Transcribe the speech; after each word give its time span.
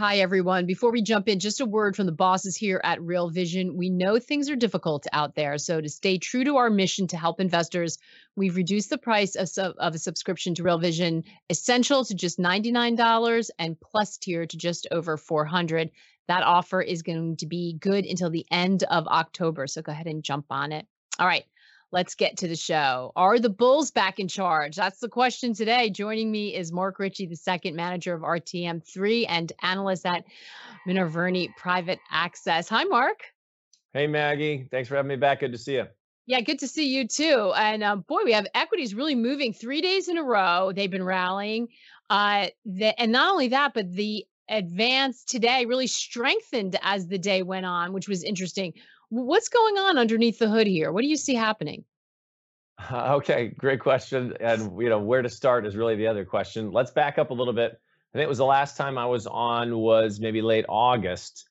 Hi, 0.00 0.20
everyone. 0.20 0.64
Before 0.64 0.90
we 0.90 1.02
jump 1.02 1.28
in, 1.28 1.40
just 1.40 1.60
a 1.60 1.66
word 1.66 1.94
from 1.94 2.06
the 2.06 2.12
bosses 2.12 2.56
here 2.56 2.80
at 2.82 3.02
Real 3.02 3.28
Vision. 3.28 3.76
We 3.76 3.90
know 3.90 4.18
things 4.18 4.48
are 4.48 4.56
difficult 4.56 5.06
out 5.12 5.34
there. 5.34 5.58
So, 5.58 5.78
to 5.78 5.90
stay 5.90 6.16
true 6.16 6.42
to 6.44 6.56
our 6.56 6.70
mission 6.70 7.06
to 7.08 7.18
help 7.18 7.38
investors, 7.38 7.98
we've 8.34 8.56
reduced 8.56 8.88
the 8.88 8.96
price 8.96 9.34
of, 9.34 9.50
sub- 9.50 9.74
of 9.76 9.94
a 9.94 9.98
subscription 9.98 10.54
to 10.54 10.62
Real 10.62 10.78
Vision 10.78 11.24
Essential 11.50 12.02
to 12.06 12.14
just 12.14 12.38
$99 12.38 13.50
and 13.58 13.78
Plus 13.78 14.16
tier 14.16 14.46
to 14.46 14.56
just 14.56 14.88
over 14.90 15.18
400 15.18 15.90
That 16.28 16.44
offer 16.44 16.80
is 16.80 17.02
going 17.02 17.36
to 17.36 17.46
be 17.46 17.76
good 17.78 18.06
until 18.06 18.30
the 18.30 18.46
end 18.50 18.84
of 18.84 19.06
October. 19.06 19.66
So, 19.66 19.82
go 19.82 19.92
ahead 19.92 20.06
and 20.06 20.24
jump 20.24 20.46
on 20.48 20.72
it. 20.72 20.86
All 21.18 21.26
right 21.26 21.44
let's 21.92 22.14
get 22.14 22.38
to 22.38 22.48
the 22.48 22.56
show. 22.56 23.12
Are 23.16 23.38
the 23.38 23.50
Bulls 23.50 23.90
back 23.90 24.18
in 24.18 24.28
charge? 24.28 24.76
That's 24.76 25.00
the 25.00 25.08
question 25.08 25.54
today. 25.54 25.90
Joining 25.90 26.30
me 26.30 26.54
is 26.54 26.72
Mark 26.72 26.98
Ritchie, 26.98 27.26
the 27.26 27.36
second 27.36 27.74
manager 27.74 28.14
of 28.14 28.22
RTM3 28.22 29.26
and 29.28 29.52
analyst 29.62 30.06
at 30.06 30.24
Minervini 30.86 31.48
Private 31.56 31.98
Access. 32.10 32.68
Hi, 32.68 32.84
Mark. 32.84 33.20
Hey, 33.92 34.06
Maggie. 34.06 34.68
Thanks 34.70 34.88
for 34.88 34.96
having 34.96 35.08
me 35.08 35.16
back. 35.16 35.40
Good 35.40 35.52
to 35.52 35.58
see 35.58 35.74
you. 35.74 35.86
Yeah, 36.26 36.40
good 36.42 36.60
to 36.60 36.68
see 36.68 36.94
you 36.94 37.08
too. 37.08 37.52
And 37.56 37.82
uh, 37.82 37.96
boy, 37.96 38.20
we 38.24 38.32
have 38.32 38.46
equities 38.54 38.94
really 38.94 39.16
moving 39.16 39.52
three 39.52 39.80
days 39.80 40.08
in 40.08 40.16
a 40.16 40.22
row. 40.22 40.70
They've 40.72 40.90
been 40.90 41.04
rallying. 41.04 41.68
Uh, 42.08 42.48
the, 42.64 42.98
and 43.00 43.10
not 43.10 43.32
only 43.32 43.48
that, 43.48 43.74
but 43.74 43.92
the 43.92 44.24
advance 44.48 45.24
today 45.24 45.64
really 45.64 45.86
strengthened 45.86 46.76
as 46.82 47.08
the 47.08 47.18
day 47.18 47.42
went 47.42 47.66
on, 47.66 47.92
which 47.92 48.08
was 48.08 48.22
interesting. 48.22 48.74
What's 49.10 49.48
going 49.48 49.76
on 49.76 49.98
underneath 49.98 50.38
the 50.38 50.48
hood 50.48 50.66
here? 50.66 50.92
What 50.92 51.02
do 51.02 51.08
you 51.08 51.16
see 51.16 51.34
happening? 51.34 51.84
okay, 52.92 53.48
great 53.48 53.80
question. 53.80 54.34
And 54.40 54.80
you 54.80 54.88
know, 54.88 54.98
where 54.98 55.22
to 55.22 55.28
start 55.28 55.66
is 55.66 55.76
really 55.76 55.96
the 55.96 56.06
other 56.06 56.24
question. 56.24 56.72
Let's 56.72 56.90
back 56.90 57.18
up 57.18 57.30
a 57.30 57.34
little 57.34 57.52
bit. 57.52 57.72
I 57.72 58.18
think 58.18 58.24
it 58.24 58.28
was 58.28 58.38
the 58.38 58.44
last 58.44 58.76
time 58.76 58.98
I 58.98 59.06
was 59.06 59.26
on 59.26 59.78
was 59.78 60.18
maybe 60.18 60.42
late 60.42 60.64
August. 60.68 61.48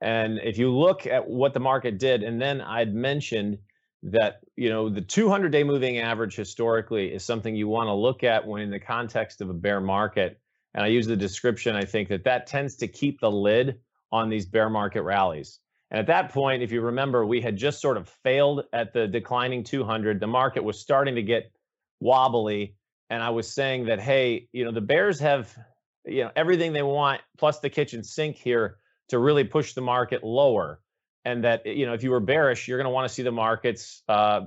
And 0.00 0.40
if 0.42 0.56
you 0.56 0.74
look 0.74 1.06
at 1.06 1.28
what 1.28 1.52
the 1.52 1.60
market 1.60 1.98
did, 1.98 2.22
and 2.22 2.40
then 2.40 2.60
I'd 2.60 2.94
mentioned 2.94 3.58
that 4.02 4.40
you 4.56 4.70
know 4.70 4.88
the 4.88 5.00
200 5.00 5.50
day 5.52 5.62
moving 5.62 5.98
average 5.98 6.34
historically 6.34 7.12
is 7.12 7.24
something 7.24 7.54
you 7.54 7.68
want 7.68 7.88
to 7.88 7.92
look 7.92 8.24
at 8.24 8.46
when 8.46 8.62
in 8.62 8.70
the 8.70 8.80
context 8.80 9.40
of 9.40 9.50
a 9.50 9.54
bear 9.54 9.80
market 9.80 10.40
and 10.72 10.82
i 10.82 10.86
use 10.86 11.06
the 11.06 11.16
description 11.16 11.76
i 11.76 11.84
think 11.84 12.08
that 12.08 12.24
that 12.24 12.46
tends 12.46 12.76
to 12.76 12.88
keep 12.88 13.20
the 13.20 13.30
lid 13.30 13.78
on 14.10 14.30
these 14.30 14.46
bear 14.46 14.70
market 14.70 15.02
rallies 15.02 15.58
and 15.90 15.98
at 15.98 16.06
that 16.06 16.30
point, 16.32 16.62
if 16.62 16.70
you 16.70 16.82
remember, 16.82 17.26
we 17.26 17.40
had 17.40 17.56
just 17.56 17.80
sort 17.80 17.96
of 17.96 18.08
failed 18.22 18.64
at 18.72 18.92
the 18.92 19.08
declining 19.08 19.64
200. 19.64 20.20
The 20.20 20.26
market 20.26 20.62
was 20.62 20.78
starting 20.78 21.16
to 21.16 21.22
get 21.22 21.50
wobbly. 21.98 22.76
And 23.08 23.22
I 23.22 23.30
was 23.30 23.52
saying 23.52 23.86
that, 23.86 24.00
hey, 24.00 24.48
you 24.52 24.64
know, 24.64 24.70
the 24.70 24.80
Bears 24.80 25.18
have, 25.18 25.52
you 26.04 26.22
know, 26.22 26.30
everything 26.36 26.72
they 26.72 26.84
want 26.84 27.20
plus 27.38 27.58
the 27.58 27.70
kitchen 27.70 28.04
sink 28.04 28.36
here 28.36 28.76
to 29.08 29.18
really 29.18 29.42
push 29.42 29.72
the 29.72 29.80
market 29.80 30.22
lower. 30.22 30.80
And 31.24 31.42
that, 31.42 31.66
you 31.66 31.86
know, 31.86 31.92
if 31.92 32.04
you 32.04 32.12
were 32.12 32.20
bearish, 32.20 32.68
you're 32.68 32.78
going 32.78 32.86
to 32.86 32.90
want 32.90 33.08
to 33.08 33.12
see 33.12 33.22
the 33.22 33.32
markets 33.32 34.02
uh, 34.08 34.42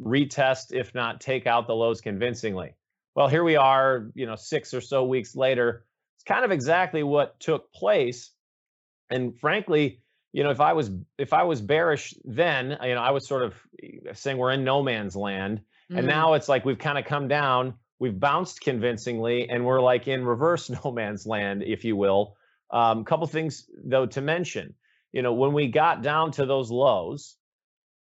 retest, 0.00 0.66
if 0.70 0.94
not 0.94 1.20
take 1.20 1.46
out 1.48 1.66
the 1.66 1.74
lows 1.74 2.00
convincingly. 2.00 2.74
Well, 3.16 3.26
here 3.28 3.44
we 3.44 3.56
are, 3.56 4.10
you 4.14 4.26
know, 4.26 4.36
six 4.36 4.72
or 4.72 4.80
so 4.80 5.04
weeks 5.04 5.34
later. 5.34 5.84
It's 6.16 6.24
kind 6.24 6.44
of 6.44 6.52
exactly 6.52 7.02
what 7.02 7.38
took 7.40 7.72
place. 7.72 8.30
And 9.10 9.38
frankly, 9.38 10.03
you 10.34 10.42
know, 10.42 10.50
if 10.50 10.60
I 10.60 10.72
was 10.72 10.90
if 11.16 11.32
I 11.32 11.44
was 11.44 11.60
bearish 11.60 12.12
then, 12.24 12.76
you 12.82 12.94
know, 12.96 13.00
I 13.00 13.12
was 13.12 13.26
sort 13.26 13.44
of 13.44 13.54
eh, 13.80 14.12
saying 14.14 14.36
we're 14.36 14.50
in 14.50 14.64
no 14.64 14.82
man's 14.82 15.14
land, 15.14 15.58
mm-hmm. 15.58 15.98
and 15.98 16.08
now 16.08 16.34
it's 16.34 16.48
like 16.48 16.64
we've 16.64 16.78
kind 16.78 16.98
of 16.98 17.04
come 17.04 17.28
down, 17.28 17.74
we've 18.00 18.18
bounced 18.18 18.60
convincingly, 18.60 19.48
and 19.48 19.64
we're 19.64 19.80
like 19.80 20.08
in 20.08 20.24
reverse 20.24 20.68
no 20.84 20.90
man's 20.90 21.24
land, 21.24 21.62
if 21.62 21.84
you 21.84 21.94
will. 21.94 22.36
A 22.72 22.76
um, 22.76 23.04
couple 23.04 23.28
things 23.28 23.70
though 23.84 24.06
to 24.06 24.20
mention. 24.20 24.74
You 25.12 25.22
know, 25.22 25.34
when 25.34 25.52
we 25.52 25.68
got 25.68 26.02
down 26.02 26.32
to 26.32 26.46
those 26.46 26.68
lows, 26.68 27.36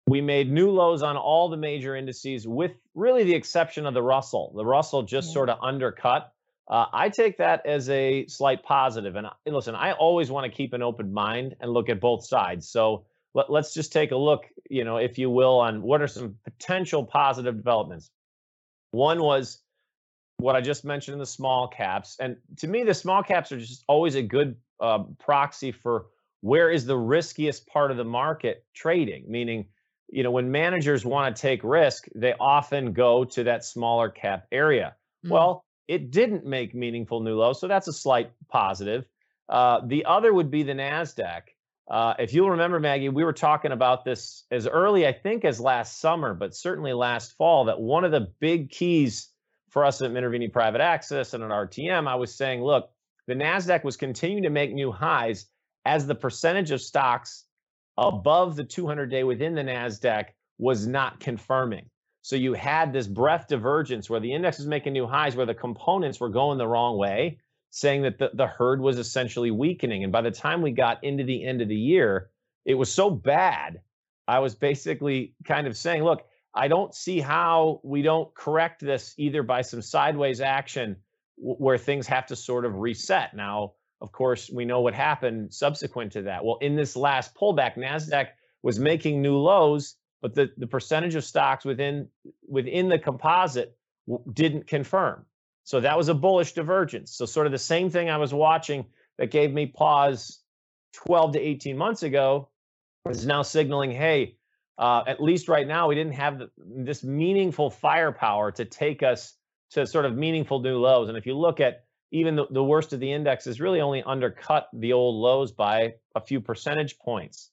we 0.06 0.20
made 0.20 0.48
new 0.48 0.70
lows 0.70 1.02
on 1.02 1.16
all 1.16 1.48
the 1.48 1.56
major 1.56 1.96
indices, 1.96 2.46
with 2.46 2.70
really 2.94 3.24
the 3.24 3.34
exception 3.34 3.84
of 3.84 3.94
the 3.94 4.02
Russell. 4.02 4.52
The 4.54 4.64
Russell 4.64 5.02
just 5.02 5.30
yeah. 5.30 5.34
sort 5.34 5.48
of 5.48 5.58
undercut 5.60 6.32
uh, 6.68 6.86
I 6.92 7.08
take 7.08 7.38
that 7.38 7.66
as 7.66 7.88
a 7.90 8.26
slight 8.26 8.62
positive. 8.62 9.16
And, 9.16 9.26
and 9.46 9.54
listen, 9.54 9.74
I 9.74 9.92
always 9.92 10.30
want 10.30 10.50
to 10.50 10.56
keep 10.56 10.72
an 10.72 10.82
open 10.82 11.12
mind 11.12 11.56
and 11.60 11.72
look 11.72 11.88
at 11.88 12.00
both 12.00 12.24
sides. 12.24 12.68
So 12.68 13.04
let, 13.34 13.50
let's 13.50 13.74
just 13.74 13.92
take 13.92 14.12
a 14.12 14.16
look, 14.16 14.44
you 14.70 14.84
know, 14.84 14.96
if 14.96 15.18
you 15.18 15.30
will, 15.30 15.58
on 15.58 15.82
what 15.82 16.00
are 16.00 16.06
some 16.06 16.36
potential 16.44 17.04
positive 17.04 17.56
developments. 17.56 18.10
One 18.92 19.22
was 19.22 19.58
what 20.36 20.56
I 20.56 20.60
just 20.60 20.84
mentioned 20.84 21.14
in 21.14 21.18
the 21.18 21.26
small 21.26 21.68
caps. 21.68 22.16
And 22.20 22.36
to 22.58 22.66
me, 22.66 22.82
the 22.84 22.94
small 22.94 23.22
caps 23.22 23.52
are 23.52 23.58
just 23.58 23.84
always 23.88 24.14
a 24.14 24.22
good 24.22 24.56
uh, 24.80 25.04
proxy 25.18 25.72
for 25.72 26.06
where 26.40 26.70
is 26.70 26.86
the 26.86 26.96
riskiest 26.96 27.66
part 27.66 27.90
of 27.90 27.96
the 27.96 28.04
market 28.04 28.64
trading, 28.74 29.24
meaning, 29.28 29.66
you 30.08 30.22
know, 30.22 30.30
when 30.30 30.50
managers 30.50 31.04
want 31.04 31.34
to 31.34 31.40
take 31.40 31.62
risk, 31.62 32.08
they 32.14 32.34
often 32.40 32.92
go 32.92 33.24
to 33.24 33.44
that 33.44 33.64
smaller 33.64 34.08
cap 34.08 34.46
area. 34.50 34.94
Mm-hmm. 35.24 35.32
Well, 35.32 35.64
it 35.88 36.10
didn't 36.10 36.46
make 36.46 36.74
meaningful 36.74 37.20
new 37.20 37.36
lows, 37.36 37.60
so 37.60 37.68
that's 37.68 37.88
a 37.88 37.92
slight 37.92 38.30
positive. 38.48 39.04
Uh, 39.48 39.80
the 39.86 40.04
other 40.04 40.32
would 40.32 40.50
be 40.50 40.62
the 40.62 40.72
Nasdaq. 40.72 41.42
Uh, 41.90 42.14
if 42.18 42.32
you'll 42.32 42.50
remember, 42.50 42.80
Maggie, 42.80 43.08
we 43.08 43.24
were 43.24 43.32
talking 43.32 43.72
about 43.72 44.04
this 44.04 44.44
as 44.50 44.66
early, 44.66 45.06
I 45.06 45.12
think, 45.12 45.44
as 45.44 45.60
last 45.60 46.00
summer, 46.00 46.32
but 46.32 46.54
certainly 46.54 46.92
last 46.92 47.36
fall. 47.36 47.66
That 47.66 47.80
one 47.80 48.04
of 48.04 48.12
the 48.12 48.32
big 48.40 48.70
keys 48.70 49.28
for 49.68 49.84
us 49.84 50.00
at 50.00 50.10
Minervini 50.10 50.52
Private 50.52 50.80
Access 50.80 51.34
and 51.34 51.42
at 51.42 51.50
RTM, 51.50 52.08
I 52.08 52.14
was 52.14 52.34
saying, 52.34 52.62
look, 52.62 52.90
the 53.26 53.34
Nasdaq 53.34 53.84
was 53.84 53.96
continuing 53.96 54.44
to 54.44 54.50
make 54.50 54.72
new 54.72 54.92
highs 54.92 55.46
as 55.84 56.06
the 56.06 56.14
percentage 56.14 56.70
of 56.70 56.80
stocks 56.80 57.44
above 57.98 58.56
the 58.56 58.64
200-day 58.64 59.24
within 59.24 59.54
the 59.54 59.62
Nasdaq 59.62 60.26
was 60.58 60.86
not 60.86 61.20
confirming. 61.20 61.90
So 62.22 62.36
you 62.36 62.54
had 62.54 62.92
this 62.92 63.08
breadth 63.08 63.48
divergence 63.48 64.08
where 64.08 64.20
the 64.20 64.32
index 64.32 64.58
was 64.58 64.66
making 64.66 64.92
new 64.92 65.06
highs, 65.06 65.34
where 65.34 65.46
the 65.46 65.54
components 65.54 66.20
were 66.20 66.28
going 66.28 66.56
the 66.56 66.68
wrong 66.68 66.96
way, 66.96 67.40
saying 67.70 68.02
that 68.02 68.18
the, 68.18 68.30
the 68.34 68.46
herd 68.46 68.80
was 68.80 68.98
essentially 68.98 69.50
weakening. 69.50 70.04
And 70.04 70.12
by 70.12 70.22
the 70.22 70.30
time 70.30 70.62
we 70.62 70.70
got 70.70 71.02
into 71.02 71.24
the 71.24 71.44
end 71.44 71.60
of 71.60 71.68
the 71.68 71.76
year, 71.76 72.30
it 72.64 72.74
was 72.74 72.92
so 72.92 73.10
bad. 73.10 73.80
I 74.28 74.38
was 74.38 74.54
basically 74.54 75.34
kind 75.44 75.66
of 75.66 75.76
saying, 75.76 76.04
look, 76.04 76.24
I 76.54 76.68
don't 76.68 76.94
see 76.94 77.18
how 77.18 77.80
we 77.82 78.02
don't 78.02 78.32
correct 78.34 78.80
this 78.80 79.14
either 79.16 79.42
by 79.42 79.62
some 79.62 79.82
sideways 79.82 80.40
action 80.40 80.96
w- 81.38 81.56
where 81.56 81.78
things 81.78 82.06
have 82.06 82.26
to 82.26 82.36
sort 82.36 82.64
of 82.64 82.76
reset. 82.76 83.34
Now, 83.34 83.72
of 84.00 84.12
course, 84.12 84.48
we 84.48 84.64
know 84.64 84.80
what 84.80 84.94
happened 84.94 85.52
subsequent 85.52 86.12
to 86.12 86.22
that. 86.22 86.44
Well, 86.44 86.58
in 86.60 86.76
this 86.76 86.94
last 86.94 87.34
pullback, 87.34 87.76
NASDAQ 87.76 88.28
was 88.62 88.78
making 88.78 89.22
new 89.22 89.38
lows 89.38 89.96
but 90.22 90.34
the, 90.34 90.50
the 90.56 90.66
percentage 90.66 91.16
of 91.16 91.24
stocks 91.24 91.64
within 91.64 92.08
within 92.48 92.88
the 92.88 92.98
composite 92.98 93.76
didn't 94.32 94.66
confirm. 94.66 95.26
So 95.64 95.80
that 95.80 95.96
was 95.96 96.08
a 96.08 96.14
bullish 96.14 96.52
divergence. 96.52 97.12
So 97.12 97.26
sort 97.26 97.46
of 97.46 97.52
the 97.52 97.58
same 97.58 97.90
thing 97.90 98.08
I 98.08 98.16
was 98.16 98.32
watching 98.32 98.86
that 99.18 99.30
gave 99.30 99.52
me 99.52 99.66
pause 99.66 100.40
12 100.94 101.34
to 101.34 101.40
18 101.40 101.76
months 101.76 102.02
ago 102.02 102.48
is 103.08 103.26
now 103.26 103.42
signaling, 103.42 103.90
hey, 103.90 104.36
uh, 104.78 105.02
at 105.06 105.22
least 105.22 105.48
right 105.48 105.66
now 105.66 105.88
we 105.88 105.94
didn't 105.94 106.14
have 106.14 106.38
the, 106.38 106.50
this 106.58 107.04
meaningful 107.04 107.70
firepower 107.70 108.50
to 108.52 108.64
take 108.64 109.02
us 109.02 109.34
to 109.70 109.86
sort 109.86 110.04
of 110.04 110.16
meaningful 110.16 110.60
new 110.60 110.78
lows. 110.78 111.08
And 111.08 111.16
if 111.16 111.26
you 111.26 111.36
look 111.36 111.60
at 111.60 111.84
even 112.10 112.36
the, 112.36 112.46
the 112.50 112.62
worst 112.62 112.92
of 112.92 113.00
the 113.00 113.12
indexes, 113.12 113.60
really 113.60 113.80
only 113.80 114.02
undercut 114.02 114.68
the 114.72 114.92
old 114.92 115.16
lows 115.16 115.52
by 115.52 115.94
a 116.14 116.20
few 116.20 116.40
percentage 116.40 116.98
points. 116.98 117.50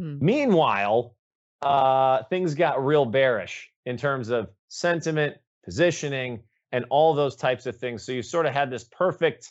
Hmm. 0.00 0.18
Meanwhile, 0.20 1.16
uh, 1.62 2.22
things 2.24 2.54
got 2.54 2.84
real 2.84 3.04
bearish 3.04 3.70
in 3.86 3.96
terms 3.96 4.28
of 4.28 4.48
sentiment, 4.68 5.36
positioning, 5.64 6.42
and 6.72 6.84
all 6.90 7.14
those 7.14 7.36
types 7.36 7.66
of 7.66 7.76
things. 7.76 8.04
So 8.04 8.12
you 8.12 8.22
sort 8.22 8.46
of 8.46 8.52
had 8.52 8.70
this 8.70 8.84
perfect 8.84 9.50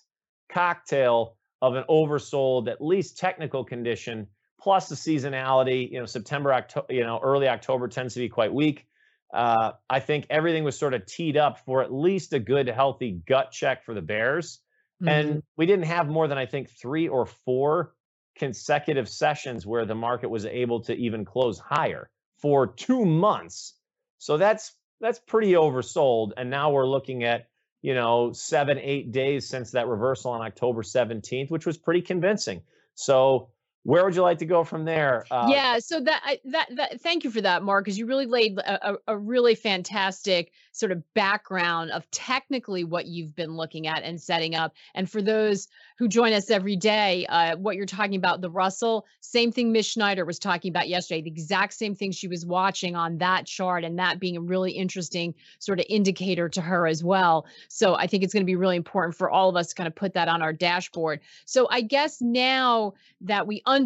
cocktail 0.52 1.36
of 1.62 1.76
an 1.76 1.84
oversold, 1.90 2.70
at 2.70 2.80
least 2.82 3.18
technical 3.18 3.64
condition, 3.64 4.28
plus 4.62 4.88
the 4.90 4.96
seasonality. 4.96 5.92
You 5.92 6.00
know, 6.00 6.06
September, 6.06 6.54
October, 6.54 6.94
you 6.94 7.04
know, 7.04 7.20
early 7.24 7.48
October 7.48 7.88
tends 7.88 8.14
to 8.14 8.20
be 8.20 8.30
quite 8.30 8.54
weak. 8.54 8.86
uh, 9.34 9.72
I 9.90 10.00
think 10.00 10.26
everything 10.30 10.64
was 10.64 10.78
sort 10.78 10.94
of 10.94 11.06
teed 11.06 11.38
up 11.38 11.60
for 11.66 11.84
at 11.84 11.92
least 11.92 12.34
a 12.34 12.40
good, 12.40 12.68
healthy 12.68 13.12
gut 13.12 13.52
check 13.52 13.84
for 13.84 13.94
the 13.94 14.02
Bears. 14.02 14.60
Mm-hmm. 15.02 15.10
And 15.10 15.44
we 15.58 15.66
didn't 15.66 15.86
have 15.86 16.08
more 16.08 16.28
than, 16.28 16.38
I 16.38 16.46
think, 16.46 16.70
three 16.70 17.08
or 17.08 17.26
four 17.26 17.94
consecutive 18.38 19.10
sessions 19.10 19.66
where 19.66 19.86
the 19.86 19.96
market 19.96 20.30
was 20.30 20.46
able 20.46 20.82
to 20.82 20.96
even 20.96 21.26
close 21.26 21.60
higher 21.60 22.10
for 22.38 22.68
two 22.68 23.06
months. 23.06 23.74
So 24.20 24.38
that's 24.38 24.74
that's 25.00 25.20
pretty 25.20 25.54
oversold. 25.54 26.32
And 26.38 26.50
now 26.50 26.72
we're 26.72 26.88
looking 26.88 27.24
at, 27.24 27.48
you 27.82 27.94
know, 27.94 28.32
seven, 28.34 28.80
eight 28.80 29.12
days 29.12 29.48
since 29.48 29.72
that 29.72 29.88
reversal 29.88 30.32
on 30.32 30.42
October 30.42 30.82
17th, 30.82 31.52
which 31.52 31.66
was 31.66 31.78
pretty 31.78 32.02
convincing. 32.02 32.62
So 32.96 33.50
where 33.88 34.04
would 34.04 34.14
you 34.14 34.22
like 34.22 34.40
to 34.40 34.46
go 34.46 34.66
from 34.66 34.84
there? 34.84 35.26
Uh, 35.32 35.48
yeah, 35.50 35.80
so 35.80 36.02
that 36.02 36.40
that 36.44 36.68
that 36.76 37.00
thank 37.00 37.24
you 37.24 37.32
for 37.32 37.40
that, 37.40 37.64
Mark, 37.64 37.86
because 37.86 37.98
you 37.98 38.06
really 38.06 38.26
laid 38.26 38.60
a, 38.60 38.96
a, 39.08 39.18
really 39.18 39.56
fantastic 39.56 40.52
sort 40.74 40.92
of 40.92 41.02
background 41.14 41.92
of 41.92 42.04
technically 42.12 42.84
what 42.84 43.06
you've 43.06 43.34
been 43.34 43.56
looking 43.56 43.88
at 43.88 44.04
and 44.04 44.20
setting 44.22 44.56
up. 44.56 44.74
And 44.94 45.10
for 45.10 45.22
those 45.22 45.70
who 45.98 46.10
join 46.10 46.34
us 46.34 46.52
every 46.52 46.76
day, 46.76 47.26
uh, 47.28 47.56
what 47.56 47.78
you're 47.78 47.86
talking 47.86 48.18
about, 48.18 48.42
the 48.42 48.50
Russell, 48.50 49.06
same 49.22 49.54
thing 49.54 49.72
Miss 49.72 49.86
Schneider 49.86 50.26
was 50.26 50.38
talking 50.38 50.70
about 50.70 50.90
yesterday, 50.90 51.22
the 51.22 51.32
exact 51.32 51.74
same 51.74 51.96
thing 51.96 52.12
she 52.12 52.28
was 52.28 52.46
watching 52.46 52.98
on 52.98 53.18
that 53.20 53.46
chart, 53.46 53.86
and 53.86 53.98
that 54.00 54.20
being 54.20 54.36
a 54.36 54.42
really 54.42 54.74
interesting 54.74 55.34
sort 55.60 55.80
of 55.80 55.86
indicator 55.88 56.50
to 56.50 56.62
her 56.62 56.88
as 56.88 57.06
well. 57.06 57.46
So 57.70 57.96
I 57.96 58.06
think 58.06 58.24
it's 58.24 58.34
going 58.34 58.44
to 58.44 58.46
be 58.46 58.58
really 58.58 58.76
important 58.76 59.16
for 59.16 59.30
all 59.30 59.48
of 59.48 59.56
us 59.56 59.68
to 59.68 59.76
kind 59.76 59.88
of 59.88 59.96
put 59.96 60.14
that 60.16 60.28
on 60.28 60.42
our 60.42 60.52
dashboard. 60.52 61.22
So 61.46 61.70
I 61.72 61.80
guess 61.80 62.20
now 62.20 62.94
that 63.22 63.48
we 63.48 63.62
understand 63.66 63.77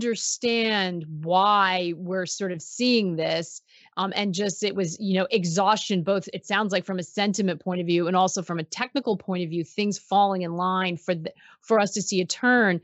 why 1.22 1.94
we're 1.98 2.26
sort 2.26 2.52
of 2.52 2.62
seeing 2.62 3.16
this, 3.16 3.62
um, 3.98 4.14
and 4.16 4.34
just 4.34 4.64
it 4.64 4.76
was 4.76 5.00
you 5.00 5.14
know 5.14 5.28
exhaustion 5.32 6.04
both 6.04 6.30
it 6.34 6.46
sounds 6.46 6.72
like 6.72 6.86
from 6.86 7.00
a 7.00 7.04
sentiment 7.04 7.62
point 7.62 7.82
of 7.82 7.88
view 7.88 8.08
and 8.08 8.16
also 8.16 8.42
from 8.42 8.60
a 8.60 8.64
technical 8.64 9.18
point 9.18 9.44
of 9.44 9.50
view 9.50 9.64
things 9.64 9.98
falling 10.00 10.44
in 10.44 10.56
line 10.56 10.98
for 10.98 11.14
the, 11.16 11.32
for 11.62 11.80
us 11.80 11.92
to 11.92 12.02
see 12.02 12.22
a 12.22 12.26
turn 12.26 12.80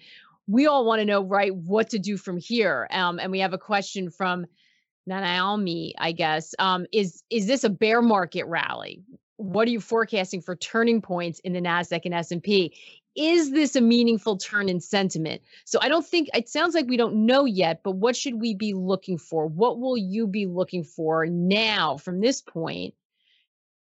we 0.48 0.68
all 0.68 0.86
want 0.86 1.00
to 1.00 1.06
know 1.06 1.24
right 1.24 1.56
what 1.56 1.90
to 1.90 2.00
do 2.00 2.18
from 2.18 2.38
here 2.38 2.88
um, 2.92 3.20
and 3.20 3.32
we 3.32 3.40
have 3.40 3.54
a 3.54 3.58
question 3.58 4.10
from 4.10 4.46
Naomi, 5.08 5.96
I 5.98 6.12
guess. 6.12 6.54
Um, 6.60 6.86
is 6.92 7.24
is 7.30 7.48
this 7.48 7.64
a 7.64 7.70
bear 7.70 8.02
market 8.02 8.46
rally? 8.46 9.02
What 9.38 9.68
are 9.68 9.72
you 9.72 9.80
forecasting 9.80 10.42
for 10.42 10.56
turning 10.56 11.02
points 11.02 11.40
in 11.40 11.54
the 11.54 11.62
Nasdaq 11.62 12.02
and 12.06 12.14
S&P? 12.14 12.76
Is 13.18 13.52
this 13.52 13.76
a 13.76 13.82
meaningful 13.82 14.38
turn 14.38 14.70
in 14.70 14.80
sentiment? 14.80 15.42
So 15.66 15.80
I 15.82 15.90
don't 15.90 16.06
think 16.06 16.30
it 16.34 16.48
sounds 16.48 16.76
like 16.76 16.88
we 16.88 16.98
don't 16.98 17.26
know 17.26 17.46
yet, 17.46 17.82
but 17.84 17.96
what 17.96 18.16
should 18.16 18.40
we 18.40 18.54
be 18.54 18.74
looking 18.74 19.18
for? 19.18 19.48
What 19.48 19.80
will 19.80 19.98
you 19.98 20.28
be 20.28 20.46
looking 20.46 20.84
for 20.84 21.26
now 21.26 21.98
from 21.98 22.22
this 22.22 22.42
point 22.42 22.94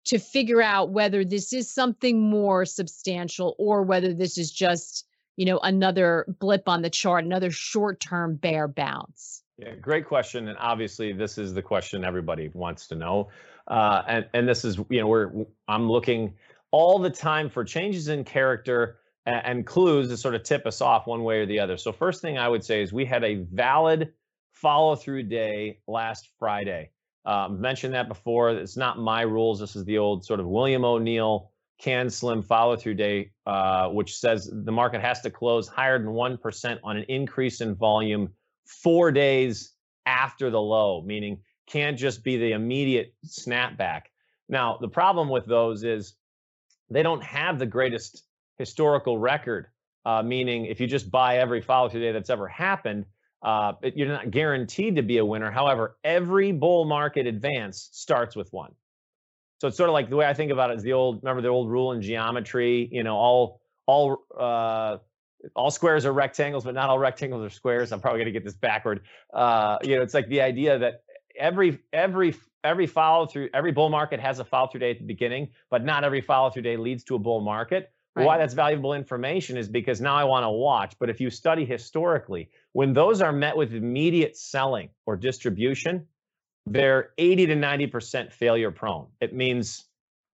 to 0.05 0.19
figure 0.19 0.61
out 0.61 0.91
whether 0.91 1.25
this 1.25 1.51
is 1.51 1.71
something 1.71 2.21
more 2.21 2.63
substantial 2.65 3.55
or 3.59 3.83
whether 3.83 4.13
this 4.13 4.37
is 4.37 4.51
just, 4.51 5.05
you 5.35 5.45
know, 5.45 5.59
another 5.59 6.25
blip 6.39 6.69
on 6.69 6.81
the 6.81 6.89
chart, 6.89 7.25
another 7.25 7.51
short-term 7.51 8.35
bear 8.35 8.67
bounce? 8.67 9.43
Yeah, 9.57 9.75
great 9.75 10.05
question. 10.05 10.47
And 10.47 10.57
obviously, 10.59 11.11
this 11.11 11.37
is 11.37 11.53
the 11.53 11.61
question 11.61 12.05
everybody 12.05 12.49
wants 12.53 12.87
to 12.87 12.95
know. 12.95 13.29
Uh, 13.67 14.01
and 14.07 14.25
and 14.33 14.47
this 14.47 14.63
is, 14.63 14.77
you 14.89 14.99
know, 14.99 15.07
we're 15.07 15.31
I'm 15.67 15.89
looking 15.89 16.33
all 16.71 16.99
the 16.99 17.09
time 17.09 17.49
for 17.49 17.63
changes 17.63 18.09
in 18.09 18.23
character 18.23 18.97
and 19.25 19.65
clues 19.65 20.09
to 20.09 20.17
sort 20.17 20.35
of 20.35 20.43
tip 20.43 20.65
us 20.65 20.81
off 20.81 21.07
one 21.07 21.23
way 21.23 21.39
or 21.39 21.45
the 21.45 21.59
other. 21.59 21.77
So 21.77 21.91
first 21.91 22.21
thing 22.21 22.37
I 22.37 22.47
would 22.47 22.63
say 22.63 22.81
is 22.81 22.93
we 22.93 23.05
had 23.05 23.23
a 23.23 23.35
valid 23.51 24.13
follow 24.51 24.95
through 24.95 25.23
day 25.23 25.79
last 25.87 26.29
Friday. 26.37 26.91
Um, 27.25 27.59
mentioned 27.59 27.93
that 27.95 28.07
before. 28.07 28.51
It's 28.51 28.77
not 28.77 28.99
my 28.99 29.21
rules. 29.21 29.59
This 29.59 29.75
is 29.75 29.83
the 29.85 29.97
old 29.97 30.23
sort 30.23 30.39
of 30.39 30.45
William 30.45 30.85
O'Neill 30.85 31.51
CAN 31.79 32.09
SLIM 32.09 32.43
follow 32.43 32.75
through 32.75 32.93
day, 32.93 33.31
uh, 33.45 33.89
which 33.89 34.17
says 34.17 34.49
the 34.51 34.71
market 34.71 35.01
has 35.01 35.21
to 35.21 35.31
close 35.31 35.67
higher 35.67 35.97
than 35.97 36.09
1% 36.09 36.79
on 36.83 36.97
an 36.97 37.03
increase 37.09 37.61
in 37.61 37.75
volume 37.75 38.29
four 38.65 39.11
days 39.11 39.73
after 40.05 40.49
the 40.49 40.61
low, 40.61 41.01
meaning 41.01 41.39
can't 41.67 41.97
just 41.97 42.23
be 42.23 42.37
the 42.37 42.51
immediate 42.51 43.13
snapback. 43.25 44.03
Now, 44.47 44.77
the 44.79 44.87
problem 44.87 45.29
with 45.29 45.45
those 45.45 45.83
is 45.83 46.15
they 46.89 47.01
don't 47.01 47.23
have 47.23 47.57
the 47.57 47.65
greatest 47.65 48.24
historical 48.57 49.17
record, 49.17 49.67
uh, 50.05 50.23
meaning 50.23 50.65
if 50.65 50.79
you 50.79 50.87
just 50.87 51.09
buy 51.11 51.37
every 51.37 51.61
follow 51.61 51.89
through 51.89 52.01
day 52.01 52.11
that's 52.11 52.29
ever 52.29 52.47
happened, 52.47 53.05
uh, 53.41 53.73
you're 53.95 54.07
not 54.07 54.31
guaranteed 54.31 54.95
to 54.95 55.03
be 55.03 55.17
a 55.19 55.25
winner. 55.25 55.51
However, 55.51 55.97
every 56.03 56.51
bull 56.51 56.85
market 56.85 57.27
advance 57.27 57.89
starts 57.91 58.35
with 58.35 58.51
one. 58.51 58.73
So 59.61 59.67
it's 59.67 59.77
sort 59.77 59.89
of 59.89 59.93
like 59.93 60.09
the 60.09 60.15
way 60.15 60.25
I 60.25 60.33
think 60.33 60.51
about 60.51 60.71
it 60.71 60.77
is 60.77 60.83
the 60.83 60.93
old, 60.93 61.21
remember 61.23 61.41
the 61.41 61.47
old 61.49 61.69
rule 61.69 61.91
in 61.91 62.01
geometry, 62.01 62.89
you 62.91 63.03
know, 63.03 63.15
all, 63.15 63.61
all, 63.85 64.25
uh, 64.37 64.97
all 65.55 65.69
squares 65.69 66.05
are 66.05 66.13
rectangles, 66.13 66.63
but 66.63 66.73
not 66.73 66.89
all 66.89 66.99
rectangles 66.99 67.45
are 67.45 67.49
squares. 67.49 67.91
I'm 67.91 67.99
probably 67.99 68.19
going 68.19 68.33
to 68.33 68.39
get 68.39 68.43
this 68.43 68.55
backward. 68.55 69.01
Uh, 69.33 69.77
you 69.83 69.95
know, 69.95 70.01
it's 70.01 70.13
like 70.13 70.27
the 70.27 70.41
idea 70.41 70.79
that 70.79 71.03
every 71.37 71.79
every 71.93 72.35
every 72.63 72.87
follow 72.87 73.25
through 73.25 73.49
every 73.53 73.71
bull 73.71 73.89
market 73.89 74.19
has 74.19 74.39
a 74.39 74.45
follow 74.45 74.67
through 74.67 74.79
day 74.79 74.91
at 74.91 74.99
the 74.99 75.05
beginning, 75.05 75.49
but 75.69 75.83
not 75.83 76.03
every 76.03 76.21
follow 76.21 76.49
through 76.49 76.63
day 76.63 76.77
leads 76.77 77.03
to 77.05 77.15
a 77.15 77.19
bull 77.19 77.41
market. 77.41 77.91
Right. 78.15 78.25
Why 78.25 78.37
that's 78.37 78.53
valuable 78.53 78.93
information 78.93 79.57
is 79.57 79.67
because 79.67 79.99
now 79.99 80.15
I 80.15 80.23
want 80.23 80.45
to 80.45 80.49
watch. 80.49 80.95
But 80.99 81.09
if 81.09 81.19
you 81.19 81.29
study 81.29 81.65
historically, 81.65 82.49
when 82.71 82.93
those 82.93 83.21
are 83.21 83.33
met 83.33 83.57
with 83.57 83.73
immediate 83.73 84.37
selling 84.37 84.89
or 85.05 85.17
distribution, 85.17 86.07
they're 86.65 87.09
80 87.17 87.47
to 87.47 87.55
90% 87.55 88.31
failure 88.31 88.71
prone. 88.71 89.07
It 89.19 89.33
means 89.33 89.85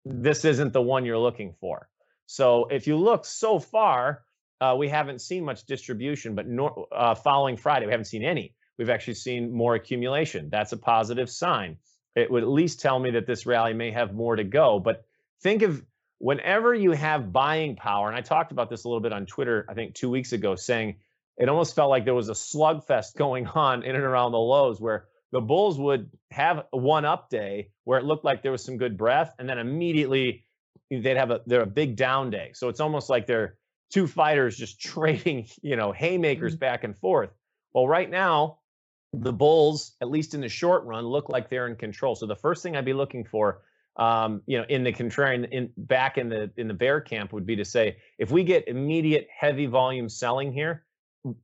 this 0.04 0.44
isn't 0.44 0.72
the 0.72 0.82
one 0.82 1.04
you're 1.04 1.18
looking 1.18 1.54
for. 1.58 1.88
So 2.26 2.66
if 2.66 2.86
you 2.86 2.96
look 2.96 3.24
so 3.24 3.58
far, 3.58 4.22
uh, 4.60 4.76
we 4.78 4.88
haven't 4.88 5.20
seen 5.20 5.44
much 5.44 5.64
distribution, 5.64 6.34
but 6.34 6.46
nor, 6.46 6.86
uh, 6.92 7.14
following 7.14 7.56
Friday, 7.56 7.86
we 7.86 7.92
haven't 7.92 8.04
seen 8.04 8.22
any. 8.22 8.54
We've 8.78 8.90
actually 8.90 9.14
seen 9.14 9.52
more 9.52 9.74
accumulation. 9.74 10.48
That's 10.50 10.72
a 10.72 10.76
positive 10.76 11.30
sign. 11.30 11.78
It 12.14 12.30
would 12.30 12.42
at 12.42 12.48
least 12.48 12.80
tell 12.80 12.98
me 12.98 13.10
that 13.12 13.26
this 13.26 13.46
rally 13.46 13.72
may 13.72 13.90
have 13.90 14.14
more 14.14 14.36
to 14.36 14.44
go. 14.44 14.80
But 14.80 15.04
think 15.42 15.62
of 15.62 15.82
whenever 16.20 16.74
you 16.74 16.92
have 16.92 17.32
buying 17.32 17.74
power, 17.74 18.08
and 18.08 18.16
I 18.16 18.20
talked 18.20 18.52
about 18.52 18.68
this 18.68 18.84
a 18.84 18.88
little 18.88 19.00
bit 19.00 19.12
on 19.12 19.24
Twitter, 19.26 19.64
I 19.68 19.74
think 19.74 19.94
two 19.94 20.10
weeks 20.10 20.32
ago, 20.32 20.54
saying 20.54 20.96
it 21.38 21.48
almost 21.48 21.74
felt 21.74 21.88
like 21.88 22.04
there 22.04 22.14
was 22.14 22.28
a 22.28 22.32
slugfest 22.32 23.14
going 23.16 23.46
on 23.48 23.82
in 23.82 23.96
and 23.96 24.04
around 24.04 24.32
the 24.32 24.38
lows 24.38 24.80
where 24.80 25.06
the 25.32 25.40
bulls 25.40 25.78
would 25.78 26.10
have 26.30 26.66
one 26.70 27.04
up 27.04 27.30
day 27.30 27.70
where 27.84 27.98
it 27.98 28.04
looked 28.04 28.24
like 28.24 28.42
there 28.42 28.52
was 28.52 28.62
some 28.62 28.76
good 28.76 28.96
breadth, 28.96 29.34
and 29.38 29.48
then 29.48 29.58
immediately 29.58 30.44
they'd 30.90 31.16
have 31.16 31.30
a 31.30 31.40
they're 31.46 31.62
a 31.62 31.66
big 31.66 31.96
down 31.96 32.30
day. 32.30 32.50
So 32.54 32.68
it's 32.68 32.80
almost 32.80 33.08
like 33.08 33.26
they're 33.26 33.56
two 33.90 34.06
fighters 34.06 34.56
just 34.56 34.78
trading, 34.92 35.48
you 35.62 35.76
know, 35.76 35.90
haymakers 35.90 36.52
mm-hmm. 36.52 36.60
back 36.60 36.84
and 36.84 36.96
forth. 36.96 37.30
Well, 37.72 37.88
right 37.88 38.10
now, 38.10 38.58
the 39.14 39.32
bulls, 39.32 39.92
at 40.02 40.10
least 40.10 40.34
in 40.34 40.42
the 40.42 40.48
short 40.48 40.84
run, 40.84 41.06
look 41.06 41.30
like 41.30 41.48
they're 41.48 41.66
in 41.66 41.76
control. 41.76 42.14
So 42.14 42.26
the 42.26 42.36
first 42.36 42.62
thing 42.62 42.76
I'd 42.76 42.84
be 42.84 42.92
looking 42.92 43.24
for 43.24 43.62
um, 44.00 44.40
you 44.46 44.56
know, 44.56 44.64
in 44.68 44.82
the 44.82 44.92
contrarian, 44.92 45.48
in 45.50 45.70
back 45.76 46.16
in 46.16 46.30
the 46.30 46.50
in 46.56 46.66
the 46.68 46.74
bear 46.74 47.00
camp 47.02 47.34
would 47.34 47.44
be 47.44 47.54
to 47.56 47.64
say, 47.66 47.98
if 48.18 48.30
we 48.30 48.42
get 48.42 48.66
immediate 48.66 49.28
heavy 49.30 49.66
volume 49.66 50.08
selling 50.08 50.52
here, 50.52 50.86